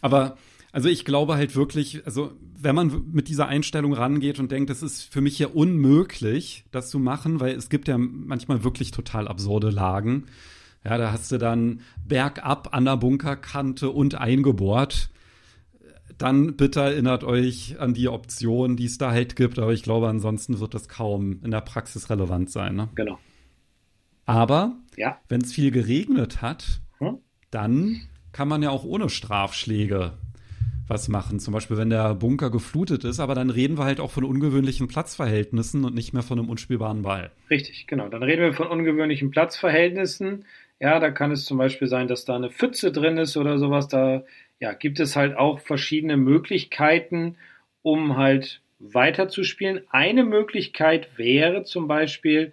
aber 0.00 0.38
also 0.72 0.88
ich 0.88 1.04
glaube 1.04 1.34
halt 1.34 1.56
wirklich, 1.56 2.04
also 2.04 2.32
wenn 2.40 2.74
man 2.74 3.10
mit 3.10 3.28
dieser 3.28 3.48
Einstellung 3.48 3.94
rangeht 3.94 4.38
und 4.38 4.52
denkt, 4.52 4.70
es 4.70 4.82
ist 4.82 5.02
für 5.02 5.20
mich 5.20 5.38
ja 5.38 5.48
unmöglich, 5.48 6.64
das 6.70 6.90
zu 6.90 6.98
machen, 6.98 7.40
weil 7.40 7.54
es 7.54 7.68
gibt 7.68 7.88
ja 7.88 7.96
manchmal 7.98 8.64
wirklich 8.64 8.90
total 8.90 9.28
absurde 9.28 9.70
Lagen. 9.70 10.26
Ja, 10.84 10.98
da 10.98 11.12
hast 11.12 11.32
du 11.32 11.38
dann 11.38 11.80
bergab 12.06 12.74
an 12.74 12.84
der 12.84 12.96
Bunkerkante 12.96 13.90
und 13.90 14.14
eingebohrt 14.14 15.10
dann 16.18 16.56
bitte 16.56 16.80
erinnert 16.80 17.24
euch 17.24 17.78
an 17.78 17.94
die 17.94 18.08
Option, 18.08 18.76
die 18.76 18.86
es 18.86 18.98
da 18.98 19.12
halt 19.12 19.36
gibt. 19.36 19.58
Aber 19.58 19.72
ich 19.72 19.82
glaube, 19.82 20.08
ansonsten 20.08 20.58
wird 20.58 20.74
das 20.74 20.88
kaum 20.88 21.40
in 21.44 21.52
der 21.52 21.60
Praxis 21.60 22.10
relevant 22.10 22.50
sein. 22.50 22.74
Ne? 22.74 22.88
Genau. 22.96 23.18
Aber 24.26 24.76
ja. 24.96 25.18
wenn 25.28 25.40
es 25.40 25.52
viel 25.52 25.70
geregnet 25.70 26.42
hat, 26.42 26.80
hm? 26.98 27.18
dann 27.50 28.00
kann 28.32 28.48
man 28.48 28.62
ja 28.62 28.70
auch 28.70 28.84
ohne 28.84 29.08
Strafschläge 29.08 30.18
was 30.88 31.08
machen. 31.08 31.38
Zum 31.40 31.54
Beispiel, 31.54 31.76
wenn 31.76 31.90
der 31.90 32.14
Bunker 32.14 32.50
geflutet 32.50 33.04
ist. 33.04 33.20
Aber 33.20 33.34
dann 33.34 33.50
reden 33.50 33.78
wir 33.78 33.84
halt 33.84 34.00
auch 34.00 34.10
von 34.10 34.24
ungewöhnlichen 34.24 34.88
Platzverhältnissen 34.88 35.84
und 35.84 35.94
nicht 35.94 36.12
mehr 36.12 36.22
von 36.22 36.38
einem 36.38 36.48
unspielbaren 36.48 37.02
Ball. 37.02 37.30
Richtig, 37.50 37.86
genau. 37.86 38.08
Dann 38.08 38.22
reden 38.22 38.42
wir 38.42 38.52
von 38.52 38.68
ungewöhnlichen 38.68 39.30
Platzverhältnissen. 39.30 40.44
Ja, 40.80 41.00
da 41.00 41.10
kann 41.10 41.32
es 41.32 41.44
zum 41.44 41.58
Beispiel 41.58 41.88
sein, 41.88 42.08
dass 42.08 42.24
da 42.24 42.36
eine 42.36 42.50
Pfütze 42.50 42.92
drin 42.92 43.18
ist 43.18 43.36
oder 43.36 43.58
sowas. 43.58 43.88
Da 43.88 44.24
ja, 44.60 44.72
gibt 44.72 45.00
es 45.00 45.16
halt 45.16 45.36
auch 45.36 45.60
verschiedene 45.60 46.16
Möglichkeiten, 46.16 47.36
um 47.82 48.16
halt 48.16 48.60
weiterzuspielen. 48.78 49.82
Eine 49.90 50.24
Möglichkeit 50.24 51.08
wäre 51.16 51.64
zum 51.64 51.88
Beispiel 51.88 52.52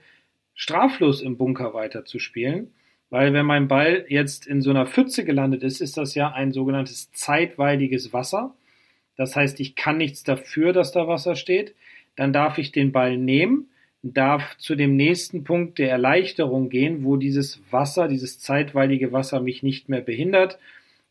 straflos 0.54 1.22
im 1.22 1.38
Bunker 1.38 1.74
weiterzuspielen, 1.74 2.72
weil 3.10 3.34
wenn 3.34 3.46
mein 3.46 3.68
Ball 3.68 4.06
jetzt 4.10 4.48
in 4.48 4.62
so 4.62 4.70
einer 4.70 4.86
Pfütze 4.86 5.26
gelandet 5.26 5.64
ist, 5.64 5.82
ist 5.82 5.98
das 5.98 6.16
ja 6.16 6.32
ein 6.32 6.52
sogenanntes 6.52 7.12
zeitweiliges 7.12 8.14
Wasser. 8.14 8.56
Das 9.16 9.36
heißt, 9.36 9.60
ich 9.60 9.76
kann 9.76 9.98
nichts 9.98 10.24
dafür, 10.24 10.74
dass 10.74 10.92
da 10.92 11.08
Wasser 11.08 11.36
steht. 11.36 11.76
Dann 12.16 12.34
darf 12.34 12.58
ich 12.58 12.72
den 12.72 12.92
Ball 12.92 13.18
nehmen, 13.18 13.70
darf 14.04 14.58
zu 14.58 14.76
dem 14.76 14.96
nächsten 14.96 15.44
Punkt 15.44 15.78
der 15.78 15.90
Erleichterung 15.90 16.70
gehen, 16.70 17.04
wo 17.04 17.18
dieses 17.18 17.62
Wasser, 17.72 18.08
dieses 18.08 18.40
zeitweilige 18.40 19.12
Wasser 19.12 19.40
mich 19.40 19.64
nicht 19.64 19.90
mehr 19.90 20.02
behindert 20.02 20.60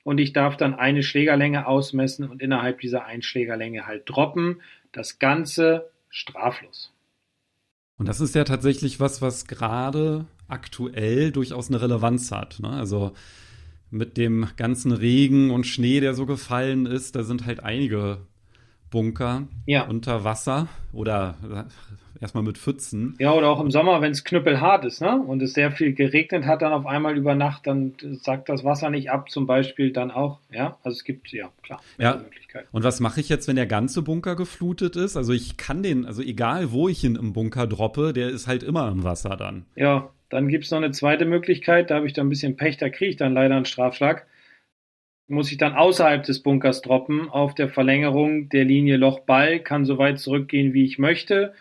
und 0.05 0.19
ich 0.19 0.33
darf 0.33 0.57
dann 0.57 0.75
eine 0.75 1.03
Schlägerlänge 1.03 1.67
ausmessen 1.67 2.29
und 2.29 2.43
innerhalb 2.43 2.81
dieser 2.81 3.07
Einschlägerlänge 3.07 3.87
halt 3.87 4.03
droppen. 4.07 4.61
Das 4.93 5.19
Ganze 5.19 5.91
straflos. 6.11 6.94
Und 7.97 8.09
das 8.09 8.21
ist 8.21 8.35
ja 8.35 8.45
tatsächlich 8.45 9.01
was, 9.01 9.23
was 9.23 9.47
gerade 9.47 10.27
aktuell 10.49 11.31
durchaus 11.31 11.69
eine 11.69 11.81
Relevanz 11.81 12.33
hat. 12.33 12.59
Ne? 12.61 12.69
Also 12.69 13.13
mit 13.91 14.17
dem 14.17 14.49
ganzen 14.57 14.93
Regen 14.93 15.51
und 15.51 15.67
Schnee, 15.67 16.01
der 16.01 16.15
so 16.15 16.27
gefallen 16.27 16.87
ist, 16.87 17.15
da 17.15 17.23
sind 17.23 17.47
halt 17.47 17.61
einige 17.61 18.19
Bunker 18.91 19.49
ja. 19.67 19.87
unter 19.87 20.25
Wasser 20.25 20.69
oder 20.93 21.37
erstmal 22.21 22.43
mit 22.43 22.59
Pfützen. 22.59 23.15
Ja, 23.19 23.33
oder 23.33 23.49
auch 23.49 23.61
im 23.61 23.71
Sommer, 23.71 24.01
wenn 24.01 24.13
es 24.13 24.25
knüppelhart 24.25 24.85
ist, 24.85 25.01
ne? 25.01 25.21
Und 25.21 25.43
es 25.43 25.55
sehr 25.55 25.73
viel 25.73 25.93
geregnet 25.93 26.47
hat 26.47 26.63
dann 26.63 26.73
auf 26.73 26.87
einmal 26.87 27.17
über 27.17 27.35
Nacht, 27.35 27.67
dann 27.67 27.95
sagt 28.23 28.49
das 28.49 28.65
Wasser 28.65 28.91
nicht 28.91 29.11
ab, 29.11 29.31
zum 29.31 29.47
Beispiel 29.47 29.93
dann 29.93 30.11
auch, 30.11 30.39
ja. 30.51 30.77
Also 30.83 30.97
es 30.97 31.05
gibt, 31.05 31.33
ja, 31.33 31.51
klar, 31.63 31.81
ja. 31.99 32.17
Möglichkeiten. 32.17 32.69
Und 32.73 32.85
was 32.85 33.01
mache 33.01 33.21
ich 33.21 33.29
jetzt, 33.29 33.49
wenn 33.49 33.57
der 33.57 33.67
ganze 33.67 34.03
Bunker 34.03 34.37
geflutet 34.37 34.97
ist? 34.97 35.17
Also 35.17 35.33
ich 35.33 35.57
kann 35.57 35.83
den, 35.83 36.07
also 36.07 36.23
egal 36.23 36.73
wo 36.73 36.89
ich 36.89 37.05
ihn 37.05 37.17
im 37.17 37.33
Bunker 37.33 37.67
droppe, 37.67 38.13
der 38.13 38.29
ist 38.29 38.47
halt 38.47 38.63
immer 38.63 38.89
im 38.89 39.05
Wasser 39.05 39.37
dann. 39.37 39.65
Ja, 39.77 40.11
dann 40.29 40.49
gibt 40.49 40.65
es 40.65 40.71
noch 40.71 40.79
eine 40.79 40.91
zweite 40.91 41.25
Möglichkeit, 41.25 41.91
da 41.91 41.97
habe 41.97 42.07
ich 42.07 42.13
dann 42.13 42.27
ein 42.27 42.31
bisschen 42.31 42.57
Pech, 42.57 42.77
da 42.77 42.89
kriege 42.89 43.11
ich 43.11 43.17
dann 43.17 43.35
leider 43.35 43.57
einen 43.57 43.67
Strafschlag 43.67 44.27
muss 45.27 45.51
ich 45.51 45.57
dann 45.57 45.75
außerhalb 45.75 46.23
des 46.23 46.41
Bunkers 46.41 46.83
droppen 46.83 47.31
auf 47.31 47.55
der 47.55 47.69
Verlängerung 47.69 48.49
der 48.51 48.65
Linie 48.65 48.97
Loch-Ball, 48.97 49.61
kann 49.61 49.85
so 49.85 49.99
weit 49.99 50.19
zurückgehen, 50.19 50.75
wie 50.75 50.85
ich 50.85 50.99
möchte 50.99 51.55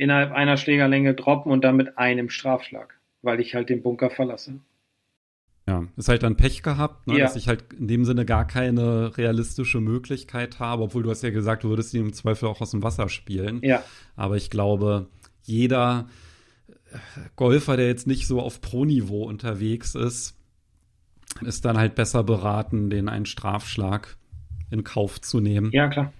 innerhalb 0.00 0.32
einer 0.32 0.56
Schlägerlänge 0.56 1.14
droppen 1.14 1.52
und 1.52 1.62
dann 1.62 1.76
mit 1.76 1.98
einem 1.98 2.30
Strafschlag, 2.30 2.98
weil 3.20 3.38
ich 3.38 3.54
halt 3.54 3.68
den 3.68 3.82
Bunker 3.82 4.08
verlasse. 4.08 4.60
Ja, 5.68 5.86
ist 5.98 6.08
halt 6.08 6.22
dann 6.22 6.36
Pech 6.36 6.62
gehabt, 6.62 7.06
ne, 7.06 7.18
ja. 7.18 7.26
dass 7.26 7.36
ich 7.36 7.48
halt 7.48 7.74
in 7.74 7.86
dem 7.86 8.06
Sinne 8.06 8.24
gar 8.24 8.46
keine 8.46 9.18
realistische 9.18 9.78
Möglichkeit 9.78 10.58
habe, 10.58 10.84
obwohl 10.84 11.02
du 11.02 11.10
hast 11.10 11.22
ja 11.22 11.28
gesagt, 11.28 11.64
du 11.64 11.68
würdest 11.68 11.92
ihn 11.92 12.00
im 12.00 12.12
Zweifel 12.14 12.48
auch 12.48 12.62
aus 12.62 12.70
dem 12.70 12.82
Wasser 12.82 13.10
spielen. 13.10 13.60
Ja. 13.62 13.84
Aber 14.16 14.36
ich 14.36 14.48
glaube, 14.48 15.08
jeder 15.42 16.08
Golfer, 17.36 17.76
der 17.76 17.86
jetzt 17.86 18.06
nicht 18.06 18.26
so 18.26 18.40
auf 18.40 18.62
Pro-Niveau 18.62 19.24
unterwegs 19.24 19.94
ist, 19.94 20.34
ist 21.42 21.66
dann 21.66 21.76
halt 21.76 21.94
besser 21.94 22.24
beraten, 22.24 22.88
den 22.88 23.10
einen 23.10 23.26
Strafschlag 23.26 24.16
in 24.70 24.82
Kauf 24.82 25.20
zu 25.20 25.40
nehmen. 25.40 25.70
Ja, 25.72 25.88
klar 25.88 26.10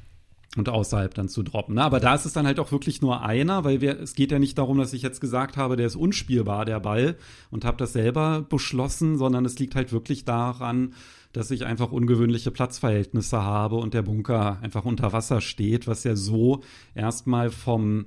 und 0.56 0.68
außerhalb 0.68 1.14
dann 1.14 1.28
zu 1.28 1.42
droppen. 1.42 1.76
Na, 1.76 1.84
aber 1.84 2.00
da 2.00 2.14
ist 2.14 2.24
es 2.24 2.32
dann 2.32 2.46
halt 2.46 2.58
auch 2.58 2.72
wirklich 2.72 3.00
nur 3.00 3.22
einer, 3.22 3.64
weil 3.64 3.80
wir, 3.80 4.00
es 4.00 4.14
geht 4.14 4.32
ja 4.32 4.38
nicht 4.38 4.58
darum, 4.58 4.78
dass 4.78 4.92
ich 4.92 5.02
jetzt 5.02 5.20
gesagt 5.20 5.56
habe, 5.56 5.76
der 5.76 5.86
ist 5.86 5.96
unspielbar, 5.96 6.64
der 6.64 6.80
Ball, 6.80 7.16
und 7.50 7.64
habe 7.64 7.76
das 7.76 7.92
selber 7.92 8.44
beschlossen, 8.48 9.16
sondern 9.16 9.44
es 9.44 9.58
liegt 9.58 9.76
halt 9.76 9.92
wirklich 9.92 10.24
daran, 10.24 10.94
dass 11.32 11.52
ich 11.52 11.64
einfach 11.64 11.92
ungewöhnliche 11.92 12.50
Platzverhältnisse 12.50 13.42
habe 13.42 13.76
und 13.76 13.94
der 13.94 14.02
Bunker 14.02 14.58
einfach 14.62 14.84
unter 14.84 15.12
Wasser 15.12 15.40
steht, 15.40 15.86
was 15.86 16.02
ja 16.02 16.16
so 16.16 16.62
erstmal 16.96 17.50
vom 17.50 18.06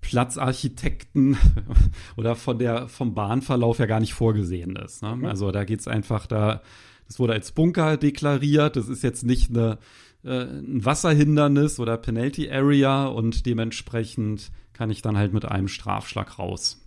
Platzarchitekten 0.00 1.36
oder 2.16 2.34
von 2.34 2.58
der, 2.58 2.88
vom 2.88 3.14
Bahnverlauf 3.14 3.78
ja 3.78 3.86
gar 3.86 4.00
nicht 4.00 4.14
vorgesehen 4.14 4.76
ist. 4.76 5.02
Ne? 5.02 5.16
Mhm. 5.16 5.24
Also 5.26 5.50
da 5.50 5.64
geht's 5.64 5.88
einfach 5.88 6.26
da, 6.26 6.62
das 7.06 7.18
wurde 7.18 7.34
als 7.34 7.52
Bunker 7.52 7.98
deklariert, 7.98 8.76
das 8.76 8.88
ist 8.88 9.02
jetzt 9.02 9.24
nicht 9.24 9.50
eine 9.50 9.78
äh, 10.28 10.42
ein 10.42 10.84
Wasserhindernis 10.84 11.80
oder 11.80 11.96
Penalty 11.96 12.50
Area 12.50 13.06
und 13.06 13.46
dementsprechend 13.46 14.50
kann 14.72 14.90
ich 14.90 15.02
dann 15.02 15.16
halt 15.16 15.32
mit 15.32 15.44
einem 15.44 15.68
Strafschlag 15.68 16.38
raus. 16.38 16.84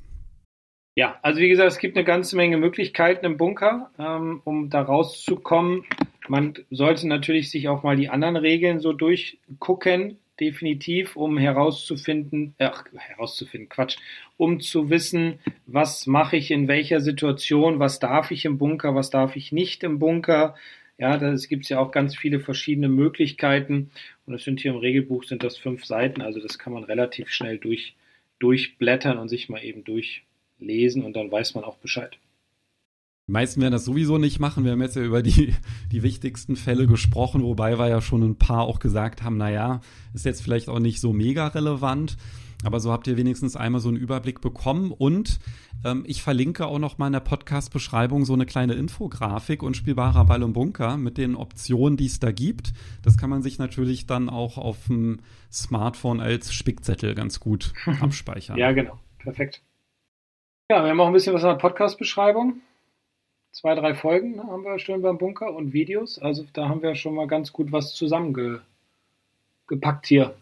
Ja, 0.95 1.17
also 1.21 1.39
wie 1.39 1.49
gesagt, 1.49 1.71
es 1.71 1.79
gibt 1.79 1.95
eine 1.95 2.05
ganze 2.05 2.35
Menge 2.35 2.57
Möglichkeiten 2.57 3.25
im 3.25 3.37
Bunker, 3.37 3.91
ähm, 3.97 4.41
um 4.43 4.69
da 4.69 4.81
rauszukommen. 4.81 5.85
Man 6.27 6.53
sollte 6.69 7.07
natürlich 7.07 7.49
sich 7.49 7.69
auch 7.69 7.83
mal 7.83 7.95
die 7.95 8.09
anderen 8.09 8.35
Regeln 8.35 8.79
so 8.79 8.91
durchgucken, 8.93 10.17
definitiv, 10.39 11.15
um 11.15 11.37
herauszufinden, 11.37 12.55
äh, 12.57 12.69
herauszufinden, 12.95 13.69
Quatsch, 13.69 13.97
um 14.37 14.59
zu 14.59 14.89
wissen, 14.89 15.39
was 15.65 16.07
mache 16.07 16.35
ich 16.35 16.51
in 16.51 16.67
welcher 16.67 16.99
Situation, 16.99 17.79
was 17.79 17.99
darf 17.99 18.31
ich 18.31 18.43
im 18.45 18.57
Bunker, 18.57 18.93
was 18.93 19.09
darf 19.09 19.35
ich 19.35 19.51
nicht 19.51 19.83
im 19.83 19.99
Bunker, 19.99 20.55
ja, 21.01 21.15
es 21.15 21.49
gibt 21.49 21.67
ja 21.67 21.79
auch 21.79 21.91
ganz 21.91 22.15
viele 22.15 22.39
verschiedene 22.39 22.87
Möglichkeiten 22.87 23.89
und 24.27 24.35
es 24.35 24.43
sind 24.43 24.59
hier 24.59 24.71
im 24.71 24.77
Regelbuch 24.77 25.23
sind 25.23 25.43
das 25.43 25.57
fünf 25.57 25.83
Seiten, 25.83 26.21
also 26.21 26.39
das 26.39 26.59
kann 26.59 26.73
man 26.73 26.83
relativ 26.83 27.29
schnell 27.29 27.57
durch, 27.57 27.95
durchblättern 28.37 29.17
und 29.17 29.27
sich 29.27 29.49
mal 29.49 29.63
eben 29.63 29.83
durchlesen 29.83 31.03
und 31.03 31.13
dann 31.15 31.31
weiß 31.31 31.55
man 31.55 31.63
auch 31.63 31.77
Bescheid. 31.77 32.19
Die 33.27 33.31
meisten 33.31 33.61
werden 33.61 33.71
das 33.71 33.85
sowieso 33.85 34.19
nicht 34.19 34.39
machen. 34.39 34.63
Wir 34.63 34.73
haben 34.73 34.81
jetzt 34.81 34.95
ja 34.95 35.01
über 35.01 35.23
die, 35.23 35.55
die 35.91 36.03
wichtigsten 36.03 36.55
Fälle 36.55 36.85
gesprochen, 36.85 37.41
wobei 37.41 37.79
wir 37.79 37.87
ja 37.87 38.01
schon 38.01 38.21
ein 38.21 38.37
paar 38.37 38.65
auch 38.65 38.77
gesagt 38.77 39.23
haben, 39.23 39.37
naja, 39.37 39.81
ist 40.13 40.25
jetzt 40.25 40.43
vielleicht 40.43 40.69
auch 40.69 40.79
nicht 40.79 41.01
so 41.01 41.13
mega 41.13 41.47
relevant. 41.47 42.15
Aber 42.63 42.79
so 42.79 42.91
habt 42.91 43.07
ihr 43.07 43.17
wenigstens 43.17 43.55
einmal 43.55 43.81
so 43.81 43.89
einen 43.89 43.97
Überblick 43.97 44.41
bekommen. 44.41 44.91
Und 44.91 45.39
ähm, 45.83 46.03
ich 46.07 46.21
verlinke 46.21 46.65
auch 46.65 46.79
noch 46.79 46.97
mal 46.97 47.07
in 47.07 47.13
der 47.13 47.19
Podcast-Beschreibung 47.19 48.25
so 48.25 48.33
eine 48.33 48.45
kleine 48.45 48.73
Infografik 48.73 49.63
und 49.63 49.75
spielbarer 49.75 50.25
Ball 50.25 50.43
und 50.43 50.53
Bunker 50.53 50.97
mit 50.97 51.17
den 51.17 51.35
Optionen, 51.35 51.97
die 51.97 52.05
es 52.05 52.19
da 52.19 52.31
gibt. 52.31 52.73
Das 53.03 53.17
kann 53.17 53.29
man 53.29 53.41
sich 53.41 53.57
natürlich 53.57 54.05
dann 54.05 54.29
auch 54.29 54.57
auf 54.57 54.87
dem 54.87 55.19
Smartphone 55.51 56.19
als 56.19 56.53
Spickzettel 56.53 57.15
ganz 57.15 57.39
gut 57.39 57.73
abspeichern. 58.01 58.57
ja, 58.57 58.71
genau. 58.71 58.99
Perfekt. 59.19 59.61
Ja, 60.69 60.83
wir 60.83 60.89
haben 60.89 60.99
auch 61.01 61.07
ein 61.07 61.13
bisschen 61.13 61.33
was 61.33 61.43
in 61.43 61.49
der 61.49 61.55
Podcast-Beschreibung. 61.55 62.61
Zwei, 63.51 63.75
drei 63.75 63.93
Folgen 63.93 64.41
haben 64.41 64.63
wir 64.63 64.79
schon 64.79 65.01
beim 65.01 65.17
Bunker 65.17 65.53
und 65.53 65.73
Videos. 65.73 66.17
Also 66.17 66.45
da 66.53 66.69
haben 66.69 66.81
wir 66.81 66.95
schon 66.95 67.13
mal 67.13 67.27
ganz 67.27 67.51
gut 67.51 67.71
was 67.71 67.93
zusammengepackt 67.93 68.63
hier. 70.05 70.33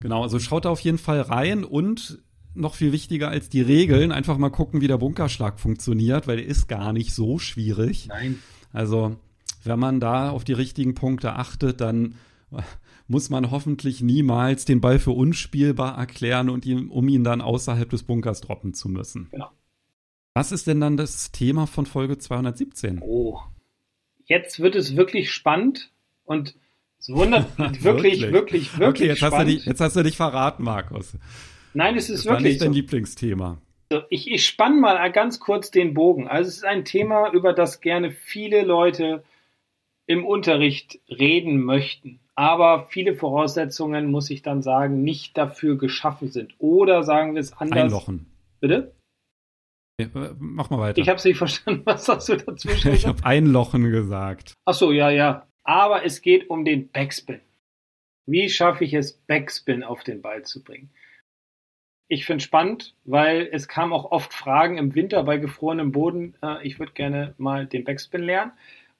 Genau, 0.00 0.22
also 0.22 0.38
schaut 0.38 0.64
da 0.64 0.70
auf 0.70 0.80
jeden 0.80 0.98
Fall 0.98 1.20
rein 1.20 1.64
und 1.64 2.22
noch 2.54 2.74
viel 2.74 2.92
wichtiger 2.92 3.28
als 3.28 3.48
die 3.48 3.62
Regeln, 3.62 4.12
einfach 4.12 4.38
mal 4.38 4.50
gucken, 4.50 4.80
wie 4.80 4.88
der 4.88 4.98
Bunkerschlag 4.98 5.60
funktioniert, 5.60 6.26
weil 6.26 6.36
der 6.36 6.46
ist 6.46 6.68
gar 6.68 6.92
nicht 6.92 7.14
so 7.14 7.38
schwierig. 7.38 8.08
Nein. 8.08 8.38
Also, 8.72 9.16
wenn 9.64 9.78
man 9.78 10.00
da 10.00 10.30
auf 10.30 10.44
die 10.44 10.52
richtigen 10.52 10.94
Punkte 10.94 11.34
achtet, 11.34 11.80
dann 11.80 12.14
muss 13.06 13.30
man 13.30 13.50
hoffentlich 13.50 14.00
niemals 14.00 14.64
den 14.64 14.80
Ball 14.80 14.98
für 14.98 15.12
unspielbar 15.12 15.96
erklären 15.96 16.50
und 16.50 16.66
ihn, 16.66 16.88
um 16.88 17.08
ihn 17.08 17.24
dann 17.24 17.40
außerhalb 17.40 17.88
des 17.88 18.02
Bunkers 18.02 18.40
droppen 18.40 18.74
zu 18.74 18.88
müssen. 18.88 19.28
Genau. 19.30 19.50
Was 20.34 20.52
ist 20.52 20.66
denn 20.66 20.80
dann 20.80 20.96
das 20.96 21.32
Thema 21.32 21.66
von 21.66 21.86
Folge 21.86 22.18
217? 22.18 23.00
Oh, 23.02 23.40
jetzt 24.26 24.60
wird 24.60 24.76
es 24.76 24.94
wirklich 24.94 25.32
spannend 25.32 25.90
und 26.24 26.54
es 26.98 27.08
wundert 27.10 27.58
wirklich, 27.58 27.82
wirklich, 27.84 28.32
wirklich, 28.32 28.78
wirklich 28.78 28.88
Okay, 28.88 29.06
jetzt 29.06 29.22
hast, 29.22 29.32
du 29.32 29.36
spannend. 29.36 29.50
dich, 29.52 29.64
jetzt 29.66 29.80
hast 29.80 29.96
du 29.96 30.02
dich 30.02 30.16
verraten, 30.16 30.62
Markus. 30.64 31.16
Nein, 31.74 31.96
es 31.96 32.10
ist 32.10 32.24
Das 32.26 32.32
wirklich 32.32 32.52
nicht 32.54 32.62
dein 32.62 32.68
so. 32.68 32.74
Lieblingsthema. 32.74 33.58
So, 33.92 34.02
Ich, 34.10 34.30
ich 34.30 34.46
spann 34.46 34.80
mal 34.80 35.10
ganz 35.12 35.40
kurz 35.40 35.70
den 35.70 35.94
Bogen. 35.94 36.28
Also 36.28 36.48
es 36.48 36.56
ist 36.58 36.64
ein 36.64 36.84
Thema, 36.84 37.30
über 37.32 37.52
das 37.52 37.80
gerne 37.80 38.10
viele 38.10 38.62
Leute 38.62 39.22
im 40.06 40.26
Unterricht 40.26 40.98
reden 41.08 41.62
möchten. 41.62 42.20
Aber 42.34 42.86
viele 42.90 43.14
Voraussetzungen, 43.14 44.10
muss 44.10 44.30
ich 44.30 44.42
dann 44.42 44.62
sagen, 44.62 45.02
nicht 45.02 45.36
dafür 45.36 45.76
geschaffen 45.76 46.30
sind. 46.30 46.54
Oder 46.58 47.02
sagen 47.02 47.34
wir 47.34 47.40
es 47.40 47.52
anders. 47.52 47.82
Einlochen. 47.84 48.26
Bitte? 48.60 48.94
Ja, 50.00 50.06
äh, 50.06 50.34
Mach 50.38 50.70
mal 50.70 50.78
weiter. 50.78 51.00
Ich 51.00 51.08
habe 51.08 51.16
es 51.16 51.24
nicht 51.24 51.38
verstanden. 51.38 51.82
Was 51.86 52.08
hast 52.08 52.28
du 52.28 52.36
dazwischen 52.36 52.88
Ich 52.92 53.02
gesagt? 53.02 53.06
habe 53.18 53.26
Einlochen 53.26 53.90
gesagt. 53.90 54.54
Ach 54.66 54.74
so, 54.74 54.92
ja, 54.92 55.10
ja. 55.10 55.47
Aber 55.68 56.02
es 56.06 56.22
geht 56.22 56.48
um 56.48 56.64
den 56.64 56.88
Backspin. 56.88 57.40
Wie 58.26 58.48
schaffe 58.48 58.84
ich 58.84 58.94
es, 58.94 59.12
Backspin 59.12 59.82
auf 59.82 60.02
den 60.02 60.22
Ball 60.22 60.42
zu 60.42 60.62
bringen? 60.62 60.88
Ich 62.10 62.24
finde 62.24 62.42
spannend, 62.42 62.94
weil 63.04 63.50
es 63.52 63.68
kam 63.68 63.92
auch 63.92 64.10
oft 64.10 64.32
Fragen 64.32 64.78
im 64.78 64.94
Winter 64.94 65.22
bei 65.24 65.36
gefrorenem 65.36 65.92
Boden. 65.92 66.34
Äh, 66.42 66.66
ich 66.66 66.78
würde 66.78 66.92
gerne 66.92 67.34
mal 67.36 67.66
den 67.66 67.84
Backspin 67.84 68.22
lernen, 68.22 68.52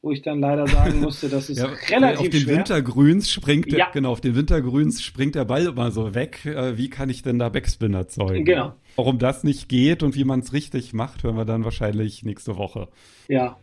wo 0.02 0.12
ich 0.12 0.20
dann 0.20 0.40
leider 0.40 0.66
sagen 0.66 1.00
musste, 1.00 1.30
das 1.30 1.48
ist 1.48 1.56
Ja, 1.56 1.70
relativ 1.88 2.18
auf 2.20 2.28
den 2.28 2.40
schwer. 2.42 2.56
Wintergrüns 2.58 3.30
springt 3.32 3.72
der, 3.72 3.78
Ja. 3.78 3.90
genau, 3.90 4.12
auf 4.12 4.20
den 4.20 4.34
Wintergrüns 4.36 5.02
springt 5.02 5.36
der 5.36 5.46
Ball 5.46 5.64
immer 5.68 5.90
so 5.90 6.14
weg. 6.14 6.44
Äh, 6.44 6.76
Wie 6.76 6.90
kann 6.90 7.08
ich 7.08 7.22
denn 7.22 7.38
da 7.38 7.48
Backspin 7.48 7.94
erzeugen? 7.94 8.44
Genau. 8.44 8.74
Warum 8.96 9.18
das 9.18 9.42
nicht 9.42 9.70
geht 9.70 10.02
und 10.02 10.14
wie 10.16 10.24
man 10.24 10.40
es 10.40 10.52
richtig 10.52 10.92
macht, 10.92 11.22
hören 11.22 11.36
wir 11.36 11.46
dann 11.46 11.64
wahrscheinlich 11.64 12.24
nächste 12.24 12.58
Woche. 12.58 12.88
Ja, 13.28 13.58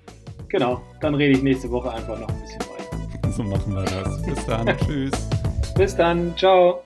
genau. 0.50 0.82
Dann 1.02 1.13
rede 1.13 1.34
ich 1.38 1.44
nächste 1.44 1.70
Woche 1.70 1.91
einfach 1.94 2.20
noch 2.20 2.30
ein 2.30 2.41
bisschen 2.41 2.62
weiter. 2.62 2.75
So 3.36 3.43
machen 3.43 3.76
wir 3.76 3.84
das. 3.84 4.21
Bis 4.21 4.45
dann. 4.45 4.78
Tschüss. 4.86 5.12
Bis 5.76 5.95
dann. 5.95 6.36
Ciao. 6.38 6.85